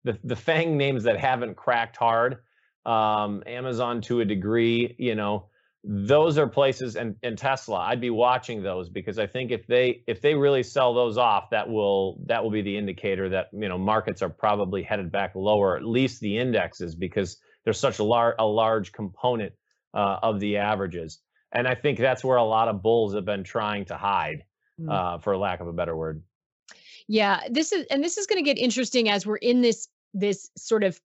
the 0.03 0.19
the 0.23 0.35
FANG 0.35 0.77
names 0.77 1.03
that 1.03 1.19
haven't 1.19 1.55
cracked 1.55 1.97
hard, 1.97 2.39
um, 2.85 3.43
Amazon 3.47 4.01
to 4.01 4.19
a 4.19 4.25
degree, 4.25 4.95
you 4.99 5.15
know, 5.15 5.47
those 5.83 6.37
are 6.37 6.47
places 6.47 6.95
and, 6.95 7.15
and 7.23 7.35
Tesla. 7.35 7.79
I'd 7.79 8.01
be 8.01 8.11
watching 8.11 8.61
those 8.61 8.89
because 8.89 9.17
I 9.17 9.25
think 9.25 9.49
if 9.49 9.65
they 9.65 10.03
if 10.05 10.21
they 10.21 10.35
really 10.35 10.61
sell 10.61 10.93
those 10.93 11.17
off, 11.17 11.49
that 11.49 11.67
will 11.67 12.19
that 12.27 12.43
will 12.43 12.51
be 12.51 12.61
the 12.61 12.77
indicator 12.77 13.27
that 13.29 13.47
you 13.51 13.67
know 13.67 13.77
markets 13.79 14.21
are 14.21 14.29
probably 14.29 14.83
headed 14.83 15.11
back 15.11 15.33
lower, 15.33 15.75
at 15.75 15.83
least 15.83 16.21
the 16.21 16.37
indexes, 16.37 16.93
because 16.93 17.37
there's 17.65 17.79
such 17.79 17.99
a 17.99 18.03
large 18.03 18.35
a 18.39 18.45
large 18.45 18.93
component 18.93 19.53
uh, 19.93 20.19
of 20.23 20.39
the 20.39 20.57
averages 20.57 21.19
and 21.55 21.67
I 21.67 21.73
think 21.73 21.97
that's 21.97 22.23
where 22.23 22.37
a 22.37 22.43
lot 22.43 22.67
of 22.67 22.83
bulls 22.83 23.15
have 23.15 23.25
been 23.25 23.43
trying 23.43 23.85
to 23.85 23.95
hide, 23.95 24.43
mm. 24.79 24.91
uh, 24.91 25.19
for 25.19 25.35
lack 25.37 25.61
of 25.61 25.67
a 25.67 25.73
better 25.73 25.95
word. 25.95 26.21
Yeah, 27.07 27.39
this 27.49 27.71
is 27.71 27.85
and 27.89 28.03
this 28.03 28.17
is 28.17 28.27
going 28.27 28.43
to 28.43 28.47
get 28.47 28.59
interesting 28.59 29.09
as 29.09 29.25
we're 29.25 29.37
in 29.37 29.61
this 29.61 29.87
this 30.13 30.49
sort 30.57 30.83
of 30.83 30.99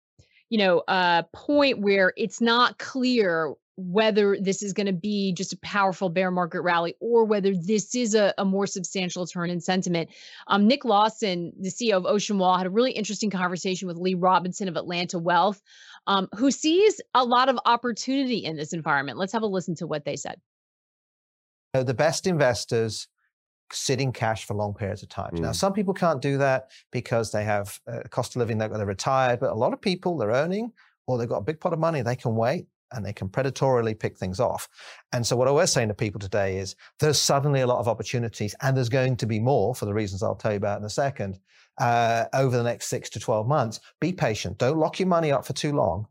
you 0.49 0.57
know 0.57 0.79
uh 0.87 1.23
point 1.33 1.79
where 1.79 2.13
it's 2.15 2.39
not 2.39 2.77
clear 2.77 3.53
whether 3.77 4.35
this 4.41 4.63
is 4.63 4.73
going 4.73 4.87
to 4.87 4.93
be 4.93 5.31
just 5.33 5.53
a 5.53 5.57
powerful 5.57 6.09
bear 6.09 6.31
market 6.31 6.61
rally 6.61 6.95
or 6.99 7.23
whether 7.23 7.53
this 7.53 7.93
is 7.93 8.15
a, 8.15 8.33
a 8.39 8.43
more 8.43 8.65
substantial 8.65 9.25
turn 9.27 9.51
in 9.51 9.61
sentiment. 9.61 10.09
Um, 10.47 10.67
Nick 10.67 10.83
Lawson, 10.83 11.53
the 11.59 11.69
CEO 11.69 11.93
of 11.93 12.05
Ocean 12.05 12.39
Wall, 12.39 12.57
had 12.57 12.65
a 12.65 12.71
really 12.71 12.91
interesting 12.91 13.29
conversation 13.29 13.87
with 13.87 13.97
Lee 13.97 14.15
Robinson 14.15 14.67
of 14.67 14.73
Altana 14.73 15.21
Wealth, 15.21 15.61
um, 16.07 16.27
who 16.35 16.49
sees 16.49 16.99
a 17.13 17.23
lot 17.23 17.49
of 17.49 17.59
opportunity 17.65 18.43
in 18.43 18.57
this 18.57 18.73
environment. 18.73 19.19
Let's 19.19 19.33
have 19.33 19.43
a 19.43 19.47
listen 19.47 19.75
to 19.75 19.85
what 19.85 20.05
they 20.05 20.15
said. 20.15 20.41
The 21.73 21.93
best 21.93 22.25
investors 22.25 23.07
sit 23.71 24.01
in 24.01 24.11
cash 24.11 24.45
for 24.45 24.55
long 24.55 24.73
periods 24.73 25.03
of 25.03 25.09
time. 25.09 25.33
Mm. 25.33 25.41
Now, 25.41 25.51
some 25.51 25.73
people 25.73 25.93
can't 25.93 26.21
do 26.21 26.39
that 26.39 26.71
because 26.91 27.31
they 27.31 27.43
have 27.43 27.79
a 27.85 28.09
cost 28.09 28.35
of 28.35 28.39
living, 28.39 28.57
they're, 28.57 28.69
they're 28.69 28.85
retired, 28.87 29.39
but 29.39 29.51
a 29.51 29.55
lot 29.55 29.73
of 29.73 29.81
people, 29.81 30.17
they're 30.17 30.29
earning 30.29 30.71
or 31.05 31.17
they've 31.19 31.29
got 31.29 31.37
a 31.37 31.43
big 31.43 31.59
pot 31.59 31.73
of 31.73 31.79
money, 31.79 32.01
they 32.01 32.15
can 32.15 32.35
wait 32.35 32.65
and 32.91 33.05
they 33.05 33.13
can 33.13 33.29
predatorily 33.29 33.97
pick 33.97 34.17
things 34.17 34.39
off. 34.39 34.67
And 35.11 35.25
so 35.25 35.35
what 35.35 35.47
I 35.47 35.51
was 35.51 35.71
saying 35.71 35.89
to 35.89 35.93
people 35.93 36.19
today 36.19 36.57
is 36.57 36.75
there's 36.99 37.19
suddenly 37.19 37.61
a 37.61 37.67
lot 37.67 37.79
of 37.79 37.87
opportunities 37.87 38.55
and 38.61 38.75
there's 38.75 38.89
going 38.89 39.17
to 39.17 39.25
be 39.25 39.39
more 39.39 39.75
for 39.75 39.85
the 39.85 39.93
reasons 39.93 40.23
I'll 40.23 40.35
tell 40.35 40.51
you 40.51 40.57
about 40.57 40.79
in 40.79 40.85
a 40.85 40.89
second 40.89 41.39
uh, 41.79 42.25
over 42.33 42.57
the 42.57 42.63
next 42.63 42.87
six 42.87 43.09
to 43.11 43.19
12 43.19 43.47
months. 43.47 43.79
Be 43.99 44.13
patient. 44.13 44.57
Don't 44.57 44.77
lock 44.77 44.99
your 44.99 45.07
money 45.07 45.31
up 45.31 45.45
for 45.45 45.53
too 45.53 45.73
long 45.73 46.07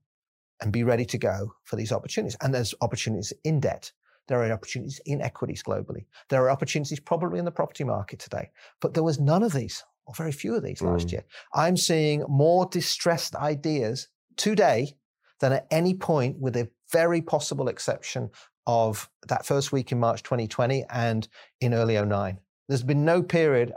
and 0.60 0.72
be 0.72 0.84
ready 0.84 1.04
to 1.04 1.18
go 1.18 1.52
for 1.64 1.76
these 1.76 1.92
opportunities. 1.92 2.36
And 2.40 2.54
there's 2.54 2.74
opportunities 2.80 3.32
in 3.44 3.60
debt. 3.60 3.92
There 4.28 4.42
are 4.42 4.52
opportunities 4.52 5.00
in 5.06 5.20
equities 5.20 5.62
globally. 5.62 6.06
There 6.30 6.42
are 6.42 6.50
opportunities 6.50 6.98
probably 6.98 7.38
in 7.38 7.44
the 7.44 7.50
property 7.50 7.84
market 7.84 8.18
today, 8.18 8.50
but 8.80 8.94
there 8.94 9.04
was 9.04 9.20
none 9.20 9.42
of 9.42 9.52
these 9.52 9.84
or 10.06 10.14
very 10.14 10.32
few 10.32 10.54
of 10.54 10.62
these 10.62 10.80
mm. 10.80 10.90
last 10.90 11.12
year. 11.12 11.24
I'm 11.54 11.76
seeing 11.76 12.24
more 12.28 12.66
distressed 12.66 13.34
ideas 13.36 14.08
today 14.36 14.96
than 15.40 15.52
at 15.52 15.66
any 15.70 15.94
point, 15.94 16.38
with 16.38 16.56
a 16.56 16.68
very 16.92 17.20
possible 17.20 17.68
exception 17.68 18.30
of 18.66 19.08
that 19.28 19.46
first 19.46 19.72
week 19.72 19.92
in 19.92 20.00
March 20.00 20.22
2020 20.22 20.84
and 20.90 21.28
in 21.60 21.74
early 21.74 22.00
09. 22.00 22.38
There's 22.68 22.82
been 22.82 23.04
no 23.04 23.22
period 23.22 23.72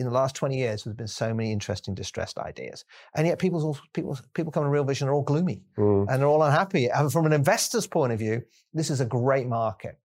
in 0.00 0.06
the 0.06 0.12
last 0.12 0.34
20 0.34 0.56
years 0.56 0.82
there's 0.82 0.96
been 0.96 1.06
so 1.06 1.34
many 1.34 1.52
interesting 1.52 1.94
distressed 1.94 2.38
ideas 2.38 2.86
and 3.14 3.26
yet 3.26 3.38
people 3.38 3.78
people 3.92 4.18
people 4.32 4.50
come 4.50 4.64
to 4.64 4.68
real 4.70 4.82
vision 4.82 5.06
are 5.06 5.12
all 5.12 5.22
gloomy 5.22 5.62
mm. 5.76 6.06
and 6.08 6.20
they're 6.20 6.28
all 6.28 6.42
unhappy 6.42 6.88
and 6.88 7.12
from 7.12 7.26
an 7.26 7.34
investor's 7.34 7.86
point 7.86 8.10
of 8.10 8.18
view 8.18 8.42
this 8.72 8.88
is 8.88 9.02
a 9.02 9.04
great 9.04 9.46
market 9.46 9.98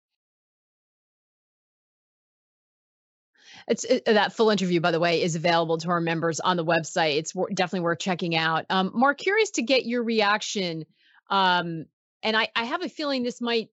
It's 3.67 3.83
it, 3.83 4.05
that 4.05 4.33
full 4.33 4.49
interview, 4.49 4.79
by 4.79 4.91
the 4.91 4.99
way, 4.99 5.21
is 5.21 5.35
available 5.35 5.77
to 5.79 5.89
our 5.89 6.01
members 6.01 6.39
on 6.39 6.57
the 6.57 6.65
website. 6.65 7.17
It's 7.17 7.33
w- 7.33 7.53
definitely 7.53 7.81
worth 7.81 7.99
checking 7.99 8.35
out. 8.35 8.65
Um, 8.69 8.91
Mark, 8.93 9.17
curious 9.17 9.51
to 9.51 9.61
get 9.61 9.85
your 9.85 10.03
reaction. 10.03 10.85
Um, 11.29 11.85
and 12.23 12.35
I, 12.35 12.49
I 12.55 12.65
have 12.65 12.83
a 12.83 12.89
feeling 12.89 13.23
this 13.23 13.41
might 13.41 13.69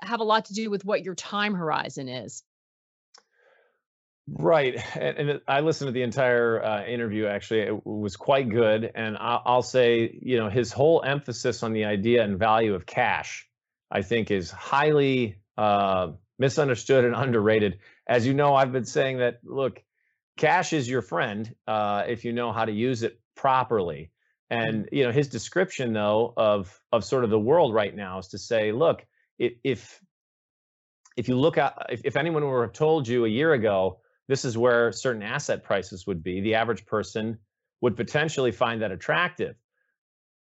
have 0.00 0.20
a 0.20 0.24
lot 0.24 0.46
to 0.46 0.54
do 0.54 0.70
with 0.70 0.84
what 0.84 1.04
your 1.04 1.14
time 1.14 1.54
horizon 1.54 2.08
is. 2.08 2.42
Right, 4.28 4.76
and, 4.96 5.18
and, 5.18 5.40
I 5.48 5.60
listened 5.60 5.88
to 5.88 5.92
the 5.92 6.02
entire 6.02 6.62
uh, 6.62 6.84
interview. 6.84 7.26
Actually, 7.26 7.60
it 7.60 7.86
was 7.86 8.16
quite 8.16 8.48
good, 8.48 8.90
and 8.94 9.16
I'll, 9.18 9.42
I'll, 9.44 9.62
say, 9.62 10.16
you 10.22 10.38
know, 10.38 10.48
his 10.48 10.72
whole 10.72 11.02
emphasis 11.04 11.62
on 11.62 11.72
the 11.72 11.84
idea 11.86 12.22
and 12.22 12.38
value 12.38 12.74
of 12.74 12.86
cash, 12.86 13.48
I 13.90 14.02
think, 14.02 14.30
is 14.30 14.50
highly 14.50 15.38
uh, 15.58 16.12
misunderstood 16.42 17.04
and 17.04 17.14
underrated. 17.14 17.78
As 18.08 18.26
you 18.26 18.34
know, 18.34 18.54
I've 18.54 18.72
been 18.72 18.84
saying 18.84 19.18
that. 19.18 19.38
Look, 19.44 19.82
cash 20.36 20.72
is 20.72 20.88
your 20.88 21.02
friend 21.02 21.54
uh, 21.68 22.02
if 22.08 22.24
you 22.24 22.32
know 22.32 22.52
how 22.52 22.64
to 22.64 22.72
use 22.72 23.04
it 23.04 23.20
properly. 23.36 24.10
And 24.50 24.88
you 24.92 25.04
know, 25.04 25.12
his 25.12 25.28
description 25.28 25.92
though 25.92 26.34
of 26.36 26.78
of 26.90 27.04
sort 27.04 27.24
of 27.24 27.30
the 27.30 27.38
world 27.38 27.72
right 27.72 27.94
now 27.94 28.18
is 28.18 28.28
to 28.28 28.38
say, 28.38 28.72
look, 28.72 29.06
if 29.38 30.00
if 31.16 31.28
you 31.28 31.36
look 31.36 31.58
at 31.58 31.74
if, 31.88 32.00
if 32.04 32.16
anyone 32.16 32.44
were 32.44 32.68
told 32.68 33.08
you 33.08 33.24
a 33.24 33.28
year 33.28 33.52
ago 33.52 34.00
this 34.28 34.44
is 34.44 34.56
where 34.56 34.92
certain 34.92 35.22
asset 35.22 35.62
prices 35.62 36.06
would 36.06 36.22
be. 36.22 36.40
The 36.40 36.54
average 36.54 36.86
person 36.86 37.38
would 37.80 37.96
potentially 37.96 38.52
find 38.52 38.82
that 38.82 38.92
attractive. 38.92 39.56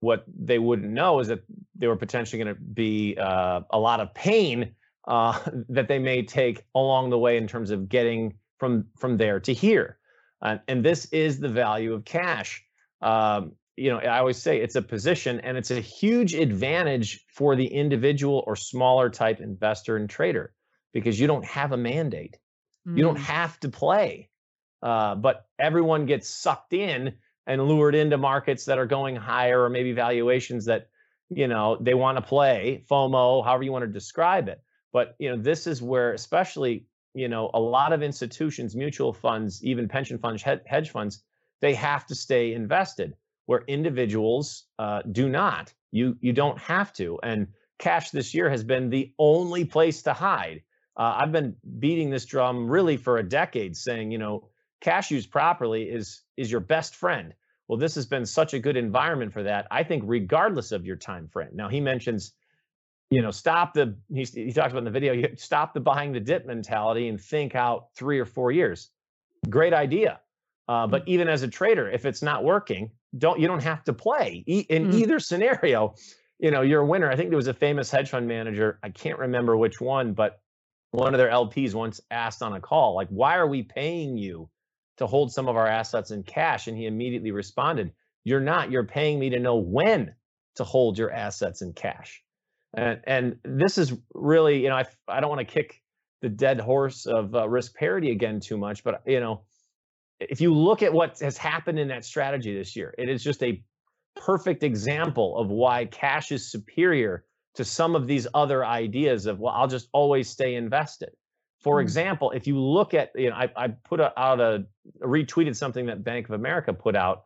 What 0.00 0.24
they 0.28 0.58
wouldn't 0.58 0.90
know 0.90 1.20
is 1.20 1.28
that 1.28 1.40
they 1.74 1.88
were 1.88 1.96
potentially 1.96 2.42
going 2.42 2.54
to 2.54 2.60
be 2.60 3.16
uh, 3.18 3.60
a 3.70 3.78
lot 3.78 4.00
of 4.00 4.14
pain 4.14 4.74
uh, 5.06 5.38
that 5.68 5.88
they 5.88 5.98
may 5.98 6.22
take 6.22 6.64
along 6.74 7.10
the 7.10 7.18
way 7.18 7.36
in 7.36 7.46
terms 7.46 7.70
of 7.70 7.88
getting 7.88 8.34
from 8.58 8.86
from 8.98 9.16
there 9.16 9.40
to 9.40 9.52
here. 9.52 9.98
Uh, 10.42 10.58
and 10.68 10.84
this 10.84 11.06
is 11.06 11.38
the 11.38 11.48
value 11.48 11.92
of 11.92 12.04
cash. 12.04 12.64
Um, 13.02 13.52
you 13.76 13.90
know, 13.90 13.98
I 13.98 14.18
always 14.18 14.36
say 14.36 14.60
it's 14.60 14.76
a 14.76 14.82
position 14.82 15.40
and 15.40 15.56
it's 15.56 15.70
a 15.70 15.80
huge 15.80 16.34
advantage 16.34 17.24
for 17.28 17.56
the 17.56 17.66
individual 17.66 18.44
or 18.46 18.56
smaller 18.56 19.08
type 19.08 19.40
investor 19.40 19.96
and 19.96 20.08
trader 20.08 20.52
because 20.92 21.18
you 21.18 21.26
don't 21.26 21.44
have 21.44 21.72
a 21.72 21.76
mandate. 21.76 22.36
Mm. 22.86 22.98
You 22.98 23.04
don't 23.04 23.16
mm. 23.16 23.22
have 23.22 23.58
to 23.60 23.68
play, 23.68 24.28
uh, 24.82 25.14
but 25.14 25.46
everyone 25.58 26.06
gets 26.06 26.28
sucked 26.28 26.72
in 26.72 27.14
and 27.46 27.62
lured 27.62 27.94
into 27.94 28.18
markets 28.18 28.66
that 28.66 28.78
are 28.78 28.86
going 28.86 29.16
higher 29.16 29.62
or 29.62 29.70
maybe 29.70 29.92
valuations 29.92 30.66
that 30.66 30.88
you 31.30 31.48
know 31.48 31.78
they 31.80 31.94
want 31.94 32.18
to 32.18 32.22
play 32.22 32.84
FOMO, 32.90 33.44
however 33.44 33.62
you 33.62 33.72
want 33.72 33.84
to 33.84 33.90
describe 33.90 34.48
it. 34.48 34.60
But 34.92 35.14
you 35.18 35.30
know 35.30 35.36
this 35.36 35.66
is 35.66 35.82
where, 35.82 36.12
especially 36.12 36.86
you 37.14 37.28
know, 37.28 37.50
a 37.54 37.60
lot 37.60 37.92
of 37.92 38.02
institutions, 38.02 38.76
mutual 38.76 39.12
funds, 39.12 39.64
even 39.64 39.88
pension 39.88 40.18
funds, 40.18 40.42
hedge 40.42 40.90
funds, 40.90 41.22
they 41.60 41.74
have 41.74 42.06
to 42.06 42.14
stay 42.14 42.52
invested. 42.52 43.14
Where 43.46 43.64
individuals 43.66 44.66
uh, 44.78 45.02
do 45.10 45.28
not. 45.28 45.74
You 45.90 46.16
you 46.20 46.32
don't 46.32 46.58
have 46.58 46.92
to. 46.94 47.18
And 47.24 47.48
cash 47.78 48.10
this 48.10 48.32
year 48.32 48.48
has 48.48 48.62
been 48.62 48.90
the 48.90 49.12
only 49.18 49.64
place 49.64 50.02
to 50.02 50.12
hide. 50.12 50.62
Uh, 50.96 51.16
I've 51.18 51.32
been 51.32 51.56
beating 51.80 52.10
this 52.10 52.26
drum 52.26 52.68
really 52.68 52.96
for 52.96 53.18
a 53.18 53.28
decade, 53.28 53.76
saying, 53.76 54.12
you 54.12 54.18
know, 54.18 54.48
cash 54.80 55.10
used 55.10 55.32
properly 55.32 55.82
is 55.82 56.22
is 56.36 56.48
your 56.48 56.60
best 56.60 56.94
friend. 56.94 57.34
Well, 57.66 57.78
this 57.78 57.96
has 57.96 58.06
been 58.06 58.26
such 58.26 58.54
a 58.54 58.58
good 58.60 58.76
environment 58.76 59.32
for 59.32 59.42
that. 59.42 59.66
I 59.70 59.82
think, 59.82 60.04
regardless 60.06 60.70
of 60.70 60.86
your 60.86 60.96
time 60.96 61.26
frame. 61.26 61.50
Now, 61.52 61.68
he 61.68 61.80
mentions, 61.80 62.32
you 63.10 63.22
know, 63.22 63.30
stop 63.30 63.74
the. 63.74 63.96
He, 64.12 64.24
he 64.24 64.52
talks 64.52 64.70
about 64.70 64.78
in 64.78 64.84
the 64.84 64.90
video. 64.90 65.12
You 65.12 65.28
stop 65.36 65.74
the 65.74 65.80
buying 65.80 66.12
the 66.12 66.20
dip 66.20 66.46
mentality 66.46 67.08
and 67.08 67.20
think 67.20 67.54
out 67.54 67.88
three 67.94 68.18
or 68.18 68.24
four 68.24 68.52
years. 68.52 68.90
Great 69.48 69.72
idea, 69.72 70.20
uh, 70.68 70.86
but 70.86 71.02
mm-hmm. 71.02 71.10
even 71.10 71.28
as 71.28 71.42
a 71.42 71.48
trader, 71.48 71.90
if 71.90 72.04
it's 72.04 72.22
not 72.22 72.44
working, 72.44 72.90
don't 73.18 73.40
you 73.40 73.48
don't 73.48 73.62
have 73.62 73.82
to 73.84 73.92
play 73.92 74.44
in 74.46 74.84
mm-hmm. 74.84 74.98
either 74.98 75.18
scenario. 75.18 75.94
You 76.38 76.50
know, 76.50 76.62
you're 76.62 76.80
a 76.80 76.86
winner. 76.86 77.10
I 77.10 77.16
think 77.16 77.30
there 77.30 77.36
was 77.36 77.48
a 77.48 77.54
famous 77.54 77.90
hedge 77.90 78.10
fund 78.10 78.26
manager. 78.26 78.78
I 78.82 78.90
can't 78.90 79.18
remember 79.18 79.56
which 79.56 79.80
one, 79.80 80.14
but 80.14 80.40
one 80.92 81.12
of 81.12 81.18
their 81.18 81.30
LPs 81.30 81.74
once 81.74 82.00
asked 82.10 82.42
on 82.42 82.54
a 82.54 82.60
call, 82.60 82.94
like, 82.94 83.08
why 83.08 83.36
are 83.36 83.46
we 83.46 83.62
paying 83.62 84.16
you 84.16 84.48
to 84.96 85.06
hold 85.06 85.32
some 85.32 85.48
of 85.48 85.56
our 85.56 85.66
assets 85.66 86.10
in 86.10 86.22
cash? 86.22 86.66
And 86.66 86.76
he 86.76 86.86
immediately 86.86 87.30
responded, 87.30 87.92
You're 88.24 88.40
not. 88.40 88.70
You're 88.70 88.86
paying 88.86 89.18
me 89.18 89.30
to 89.30 89.38
know 89.38 89.56
when 89.56 90.14
to 90.56 90.64
hold 90.64 90.96
your 90.96 91.12
assets 91.12 91.62
in 91.62 91.72
cash. 91.72 92.22
And, 92.74 93.00
and 93.04 93.36
this 93.44 93.78
is 93.78 93.92
really, 94.14 94.62
you 94.62 94.68
know, 94.68 94.76
I, 94.76 94.84
I 95.08 95.20
don't 95.20 95.30
want 95.30 95.40
to 95.40 95.52
kick 95.52 95.82
the 96.22 96.28
dead 96.28 96.60
horse 96.60 97.06
of 97.06 97.34
uh, 97.34 97.48
risk 97.48 97.74
parity 97.74 98.10
again 98.10 98.40
too 98.40 98.56
much, 98.56 98.84
but, 98.84 99.02
you 99.06 99.20
know, 99.20 99.42
if 100.20 100.40
you 100.40 100.54
look 100.54 100.82
at 100.82 100.92
what 100.92 101.18
has 101.20 101.36
happened 101.36 101.78
in 101.78 101.88
that 101.88 102.04
strategy 102.04 102.54
this 102.54 102.76
year, 102.76 102.94
it 102.98 103.08
is 103.08 103.24
just 103.24 103.42
a 103.42 103.62
perfect 104.16 104.62
example 104.62 105.38
of 105.38 105.48
why 105.48 105.86
cash 105.86 106.32
is 106.32 106.50
superior 106.50 107.24
to 107.54 107.64
some 107.64 107.94
of 107.94 108.06
these 108.06 108.26
other 108.34 108.64
ideas 108.64 109.26
of 109.26 109.40
well 109.40 109.54
i'll 109.54 109.68
just 109.68 109.88
always 109.92 110.28
stay 110.28 110.54
invested 110.54 111.10
for 111.60 111.78
mm. 111.78 111.82
example 111.82 112.30
if 112.32 112.46
you 112.46 112.58
look 112.58 112.94
at 112.94 113.10
you 113.14 113.30
know 113.30 113.36
i, 113.36 113.48
I 113.56 113.68
put 113.68 114.00
out 114.00 114.40
a 114.40 114.64
retweeted 115.02 115.56
something 115.56 115.86
that 115.86 116.04
bank 116.04 116.28
of 116.28 116.34
america 116.34 116.72
put 116.72 116.96
out 116.96 117.24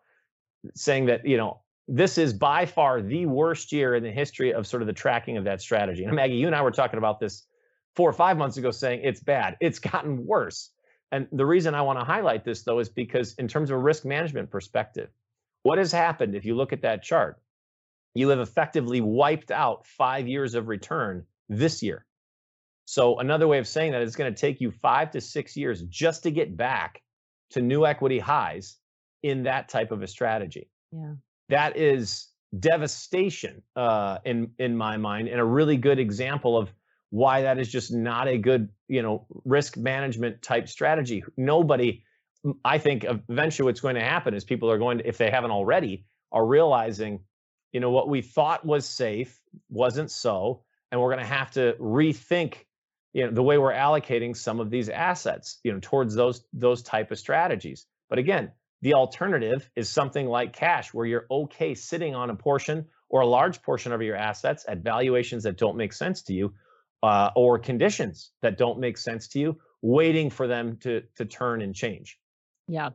saying 0.75 1.07
that 1.07 1.27
you 1.27 1.37
know 1.37 1.61
this 1.87 2.17
is 2.19 2.33
by 2.33 2.65
far 2.65 3.03
the 3.03 3.27
worst 3.27 3.73
year 3.73 3.95
in 3.95 4.03
the 4.03 4.11
history 4.11 4.53
of 4.55 4.67
sort 4.67 4.83
of 4.83 4.87
the 4.87 4.93
tracking 4.93 5.37
of 5.37 5.45
that 5.45 5.61
strategy 5.61 6.05
and 6.05 6.15
maggie 6.15 6.35
you 6.35 6.47
and 6.47 6.57
i 6.57 6.63
were 6.63 6.71
talking 6.71 6.99
about 6.99 7.21
this 7.21 7.47
four 7.95 8.09
or 8.09 8.13
five 8.13 8.37
months 8.37 8.57
ago 8.57 8.71
saying 8.71 9.01
it's 9.03 9.21
bad 9.21 9.57
it's 9.61 9.79
gotten 9.79 10.25
worse 10.27 10.71
and 11.13 11.27
the 11.33 11.45
reason 11.45 11.75
i 11.75 11.83
want 11.83 11.99
to 11.99 12.05
highlight 12.05 12.45
this 12.45 12.63
though 12.63 12.79
is 12.79 12.89
because 12.89 13.35
in 13.35 13.47
terms 13.47 13.71
of 13.71 13.77
a 13.77 13.81
risk 13.81 14.05
management 14.05 14.51
perspective 14.51 15.11
what 15.63 15.79
has 15.79 15.93
happened 15.93 16.35
if 16.35 16.45
you 16.45 16.55
look 16.55 16.73
at 16.73 16.83
that 16.83 17.03
chart 17.03 17.39
you 18.15 18.29
have 18.29 18.39
effectively 18.39 19.01
wiped 19.01 19.51
out 19.51 19.87
five 19.87 20.27
years 20.27 20.55
of 20.55 20.69
return 20.69 21.25
this 21.49 21.83
year. 21.83 22.07
So 22.87 23.19
another 23.19 23.49
way 23.49 23.59
of 23.59 23.67
saying 23.67 23.93
that 23.93 24.03
is 24.03 24.17
going 24.17 24.33
to 24.33 24.41
take 24.41 24.61
you 24.61 24.71
five 24.71 25.11
to 25.13 25.21
six 25.21 25.57
years 25.57 25.83
just 25.83 26.23
to 26.23 26.31
get 26.31 26.57
back 26.57 27.03
to 27.51 27.61
new 27.61 27.87
equity 27.87 28.19
highs 28.19 28.77
in 29.23 29.43
that 29.45 29.69
type 29.69 29.91
of 29.91 30.03
a 30.03 30.07
strategy. 30.07 30.71
Yeah. 30.93 31.15
That 31.49 31.77
is 31.77 32.29
devastation 32.59 33.63
uh, 33.77 34.19
in 34.25 34.51
in 34.59 34.77
my 34.77 34.97
mind, 34.97 35.29
and 35.29 35.41
a 35.41 35.45
really 35.45 35.77
good 35.77 35.99
example 35.99 36.57
of 36.57 36.73
why 37.11 37.43
that 37.43 37.59
is 37.59 37.71
just 37.71 37.93
not 37.93 38.27
a 38.27 38.39
good, 38.39 38.69
you 38.89 39.03
know, 39.03 39.27
risk 39.45 39.77
management 39.77 40.43
type 40.43 40.69
strategy. 40.69 41.23
Nobody, 41.37 42.03
I 42.65 42.79
think, 42.79 43.05
eventually 43.29 43.67
what's 43.67 43.81
going 43.81 43.95
to 43.95 44.01
happen 44.01 44.35
is 44.35 44.43
people 44.43 44.69
are 44.71 44.79
going 44.79 44.99
to, 44.99 45.07
if 45.07 45.17
they 45.17 45.31
haven't 45.31 45.53
already, 45.53 46.07
are 46.33 46.45
realizing 46.45 47.21
you 47.75 47.81
know 47.81 47.91
what 47.91 48.09
we 48.09 48.23
thought 48.23 48.65
was 48.65 48.87
safe 48.87 49.41
wasn't 49.69 50.11
so 50.11 50.63
and 50.91 51.01
we're 51.01 51.11
going 51.13 51.25
to 51.25 51.35
have 51.35 51.51
to 51.51 51.75
rethink 51.81 52.55
you 53.13 53.27
know 53.27 53.33
the 53.33 53.43
way 53.43 53.59
we're 53.59 53.73
allocating 53.73 54.35
some 54.35 54.61
of 54.61 54.71
these 54.71 54.89
assets 54.89 55.59
you 55.65 55.73
know 55.73 55.81
towards 55.83 56.15
those 56.15 56.45
those 56.53 56.83
type 56.83 57.11
of 57.11 57.19
strategies 57.19 57.87
but 58.09 58.19
again 58.19 58.51
the 58.85 58.93
alternative 58.93 59.71
is 59.77 59.89
something 59.89 60.27
like 60.27 60.53
cash 60.53 60.93
where 60.93 61.07
you're 61.07 61.27
okay 61.31 61.75
sitting 61.75 62.15
on 62.15 62.29
a 62.29 62.37
portion 62.37 62.85
or 63.09 63.23
a 63.23 63.27
large 63.27 63.63
portion 63.63 63.93
of 63.93 64.03
your 64.03 64.15
assets 64.15 64.67
at 64.69 64.79
valuations 64.79 65.43
that 65.45 65.57
don't 65.57 65.77
make 65.77 65.93
sense 65.93 66.21
to 66.23 66.35
you 66.35 66.53
uh, 67.03 67.31
or 67.35 67.59
conditions 67.59 68.31
that 68.43 68.59
don't 68.59 68.79
make 68.79 68.99
sense 68.99 69.27
to 69.29 69.41
you 69.41 69.59
waiting 69.81 70.31
for 70.31 70.47
them 70.47 70.77
to 70.77 71.03
to 71.17 71.25
turn 71.25 71.63
and 71.63 71.75
change 71.75 72.19
yeah 72.69 72.91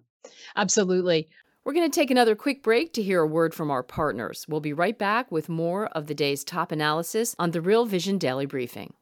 absolutely 0.56 1.28
we're 1.66 1.74
going 1.74 1.90
to 1.90 2.00
take 2.00 2.10
another 2.10 2.36
quick 2.36 2.64
break 2.64 2.94
to 2.94 3.04
hear 3.04 3.22
a 3.22 3.28
word 3.28 3.54
from 3.54 3.70
our 3.70 3.84
partners. 3.84 4.46
We'll 4.48 4.62
be 4.62 4.74
right 4.74 4.98
back 4.98 5.30
with 5.30 5.50
more 5.50 5.88
of 5.88 6.08
the 6.08 6.16
day's 6.16 6.44
top 6.44 6.72
analysis 6.72 7.36
on 7.38 7.52
the 7.52 7.62
Real 7.62 7.86
Vision 7.86 8.18
Daily 8.18 8.48
Briefing. 8.48 8.94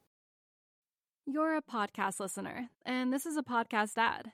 You're 1.26 1.56
a 1.56 1.62
podcast 1.62 2.20
listener, 2.20 2.70
and 2.86 3.14
this 3.14 3.26
is 3.26 3.38
a 3.38 3.44
podcast 3.44 3.98
ad. 3.98 4.34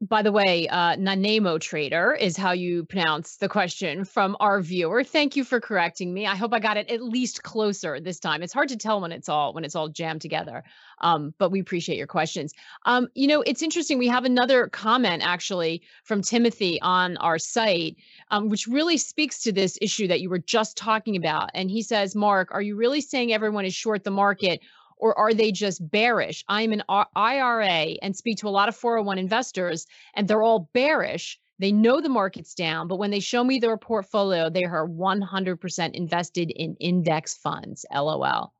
by 0.00 0.22
the 0.22 0.30
way, 0.30 0.68
uh, 0.68 0.94
Nanemo 0.94 1.60
Trader 1.60 2.12
is 2.12 2.36
how 2.36 2.52
you 2.52 2.84
pronounce 2.84 3.36
the 3.36 3.48
question 3.48 4.04
from 4.04 4.36
our 4.38 4.60
viewer. 4.60 5.02
Thank 5.02 5.34
you 5.34 5.42
for 5.42 5.60
correcting 5.60 6.14
me. 6.14 6.24
I 6.24 6.36
hope 6.36 6.54
I 6.54 6.60
got 6.60 6.76
it 6.76 6.88
at 6.88 7.02
least 7.02 7.42
closer 7.42 7.98
this 7.98 8.20
time. 8.20 8.42
It's 8.42 8.52
hard 8.52 8.68
to 8.68 8.76
tell 8.76 9.00
when 9.00 9.10
it's 9.10 9.28
all 9.28 9.52
when 9.52 9.64
it's 9.64 9.74
all 9.74 9.88
jammed 9.88 10.20
together, 10.20 10.62
um, 11.00 11.34
but 11.38 11.50
we 11.50 11.58
appreciate 11.58 11.98
your 11.98 12.06
questions. 12.06 12.54
Um, 12.86 13.08
you 13.14 13.26
know, 13.26 13.42
it's 13.42 13.60
interesting. 13.60 13.98
We 13.98 14.06
have 14.06 14.24
another 14.24 14.68
comment 14.68 15.24
actually 15.26 15.82
from 16.04 16.22
Timothy 16.22 16.80
on 16.80 17.16
our 17.16 17.38
site, 17.38 17.96
um, 18.30 18.50
which 18.50 18.68
really 18.68 18.98
speaks 18.98 19.42
to 19.42 19.52
this 19.52 19.78
issue 19.82 20.06
that 20.06 20.20
you 20.20 20.30
were 20.30 20.38
just 20.38 20.76
talking 20.76 21.16
about. 21.16 21.50
And 21.54 21.68
he 21.68 21.82
says, 21.82 22.14
"Mark, 22.14 22.50
are 22.52 22.62
you 22.62 22.76
really 22.76 23.00
saying 23.00 23.32
everyone 23.32 23.64
is 23.64 23.74
short 23.74 24.04
the 24.04 24.12
market?" 24.12 24.60
Or 25.00 25.18
are 25.18 25.34
they 25.34 25.52
just 25.52 25.88
bearish? 25.90 26.44
I'm 26.48 26.72
an 26.72 26.82
IRA 27.16 27.96
and 28.02 28.16
speak 28.16 28.38
to 28.38 28.48
a 28.48 28.50
lot 28.50 28.68
of 28.68 28.76
401 28.76 29.18
investors, 29.18 29.86
and 30.14 30.28
they're 30.28 30.42
all 30.42 30.70
bearish 30.72 31.38
They 31.58 31.72
know 31.72 32.00
the 32.00 32.08
market's 32.08 32.54
down, 32.54 32.86
but 32.86 32.98
when 32.98 33.10
they 33.10 33.20
show 33.20 33.42
me 33.42 33.58
their 33.58 33.76
portfolio, 33.76 34.48
they 34.48 34.64
are 34.64 34.86
100% 34.88 35.94
invested 35.94 36.50
in 36.50 36.76
index 36.76 37.36
funds. 37.36 37.84
LOL. 37.92 38.52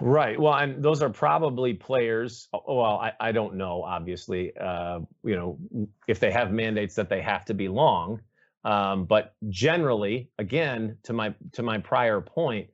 Right. 0.00 0.38
Well, 0.38 0.54
and 0.54 0.82
those 0.82 1.02
are 1.02 1.08
probably 1.08 1.72
players. 1.72 2.48
Well, 2.52 2.98
I, 2.98 3.12
I 3.20 3.32
don't 3.32 3.54
know, 3.54 3.82
obviously, 3.82 4.56
uh, 4.56 5.00
you 5.24 5.36
know, 5.36 5.88
if 6.08 6.18
they 6.18 6.32
have 6.32 6.50
mandates 6.50 6.94
that 6.96 7.08
they 7.08 7.22
have 7.22 7.44
to 7.46 7.54
be 7.54 7.68
long. 7.68 8.20
Um, 8.64 9.04
but 9.04 9.34
generally, 9.48 10.30
again, 10.38 10.98
to 11.04 11.12
my 11.12 11.32
to 11.52 11.62
my 11.62 11.78
prior 11.78 12.20
point, 12.20 12.68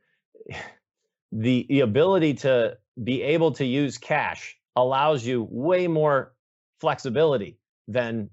the 1.34 1.66
the 1.68 1.80
ability 1.80 2.34
to 2.34 2.78
be 3.02 3.22
able 3.22 3.52
to 3.52 3.64
use 3.64 3.98
cash 3.98 4.56
allows 4.76 5.26
you 5.26 5.46
way 5.50 5.86
more 5.86 6.32
flexibility 6.80 7.58
than 7.88 8.30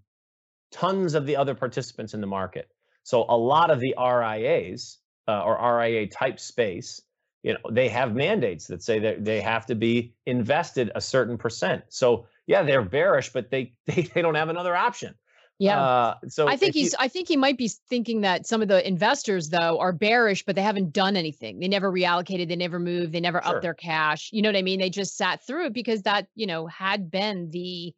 tons 0.71 1.15
of 1.15 1.25
the 1.25 1.35
other 1.35 1.55
participants 1.55 2.13
in 2.13 2.21
the 2.21 2.27
market. 2.27 2.69
So 3.03 3.25
a 3.27 3.35
lot 3.35 3.71
of 3.71 3.79
the 3.79 3.95
RIAs 3.97 4.99
uh, 5.27 5.41
or 5.43 5.79
RIA 5.79 6.07
type 6.07 6.39
space 6.39 7.01
you 7.43 7.53
know 7.53 7.59
they 7.71 7.89
have 7.89 8.13
mandates 8.13 8.67
that 8.67 8.83
say 8.83 8.99
that 8.99 9.25
they 9.25 9.41
have 9.41 9.65
to 9.65 9.75
be 9.75 10.13
invested 10.25 10.91
a 10.95 11.01
certain 11.01 11.37
percent 11.37 11.83
so 11.89 12.27
yeah 12.47 12.63
they're 12.63 12.83
bearish 12.83 13.29
but 13.29 13.49
they 13.49 13.73
they, 13.85 14.03
they 14.13 14.21
don't 14.21 14.35
have 14.35 14.49
another 14.49 14.75
option 14.75 15.15
yeah. 15.61 15.79
Uh, 15.79 16.15
so 16.27 16.47
i 16.47 16.55
think 16.55 16.73
he's 16.73 16.93
you, 16.93 16.97
i 16.99 17.07
think 17.07 17.27
he 17.27 17.37
might 17.37 17.57
be 17.57 17.69
thinking 17.89 18.21
that 18.21 18.45
some 18.45 18.61
of 18.61 18.67
the 18.67 18.85
investors 18.87 19.49
though 19.49 19.79
are 19.79 19.93
bearish 19.93 20.43
but 20.43 20.55
they 20.55 20.61
haven't 20.61 20.93
done 20.93 21.15
anything. 21.15 21.59
They 21.59 21.67
never 21.67 21.91
reallocated 21.91 22.47
they 22.47 22.55
never 22.55 22.79
moved 22.79 23.13
they 23.13 23.19
never 23.19 23.41
sure. 23.43 23.55
upped 23.55 23.61
their 23.61 23.73
cash. 23.73 24.29
You 24.31 24.41
know 24.41 24.49
what 24.49 24.55
i 24.55 24.61
mean? 24.61 24.79
They 24.79 24.89
just 24.89 25.17
sat 25.17 25.45
through 25.45 25.67
it 25.67 25.73
because 25.73 26.03
that 26.03 26.27
you 26.35 26.47
know 26.47 26.67
had 26.67 27.11
been 27.11 27.49
the 27.51 27.93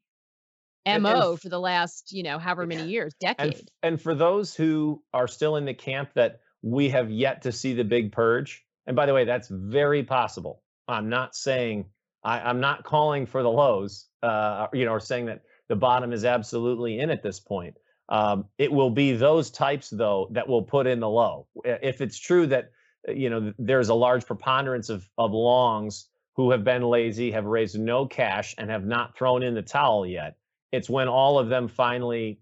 mo 0.86 1.38
for 1.38 1.50
the 1.50 1.60
last 1.60 2.12
you 2.12 2.24
know 2.24 2.38
however 2.38 2.66
many 2.66 2.90
years 2.90 3.14
decade. 3.20 3.54
and, 3.54 3.72
and 3.82 4.02
for 4.02 4.14
those 4.14 4.54
who 4.54 5.02
are 5.14 5.28
still 5.28 5.56
in 5.56 5.66
the 5.66 5.74
camp 5.74 6.10
that 6.16 6.40
we 6.62 6.90
have 6.90 7.10
yet 7.10 7.44
to 7.44 7.52
see 7.52 7.74
the 7.74 7.84
big 7.84 8.12
purge 8.12 8.64
and 8.86 8.96
by 8.96 9.06
the 9.06 9.14
way, 9.14 9.26
that's 9.26 9.48
very 9.48 10.04
possible. 10.04 10.62
I'm 10.88 11.10
not 11.10 11.36
saying 11.36 11.86
I, 12.24 12.50
am 12.50 12.60
not 12.60 12.84
calling 12.84 13.26
for 13.26 13.44
the 13.44 13.50
lows, 13.50 14.08
uh, 14.22 14.68
you 14.74 14.86
know, 14.86 14.92
or 14.92 15.00
saying 15.00 15.28
that 15.28 15.42
the 15.74 15.80
bottom 15.80 16.14
is 16.14 16.24
absolutely 16.24 17.00
in 17.00 17.10
at 17.10 17.24
this 17.24 17.40
point. 17.40 17.76
Um, 18.10 18.46
it 18.60 18.72
will 18.72 18.92
be 18.92 19.14
those 19.14 19.50
types 19.50 19.90
though 19.90 20.28
that 20.32 20.48
will 20.48 20.62
put 20.62 20.86
in 20.86 21.00
the 21.00 21.10
low. 21.10 21.48
If 21.66 22.00
it's 22.00 22.20
true 22.20 22.46
that 22.48 22.72
uh, 23.08 23.14
you 23.14 23.30
know 23.30 23.54
there's 23.58 23.90
a 23.90 23.96
large 23.96 24.26
preponderance 24.26 24.90
of 24.90 25.10
of 25.18 25.32
longs 25.32 26.10
who 26.36 26.52
have 26.52 26.64
been 26.64 26.84
lazy, 26.84 27.32
have 27.32 27.46
raised 27.46 27.80
no 27.80 28.06
cash, 28.06 28.54
and 28.58 28.70
have 28.70 28.86
not 28.86 29.18
thrown 29.18 29.42
in 29.42 29.56
the 29.56 29.62
towel 29.62 30.06
yet, 30.06 30.36
it's 30.72 30.90
when 30.90 31.08
all 31.08 31.40
of 31.40 31.50
them 31.50 31.68
finally 31.68 32.40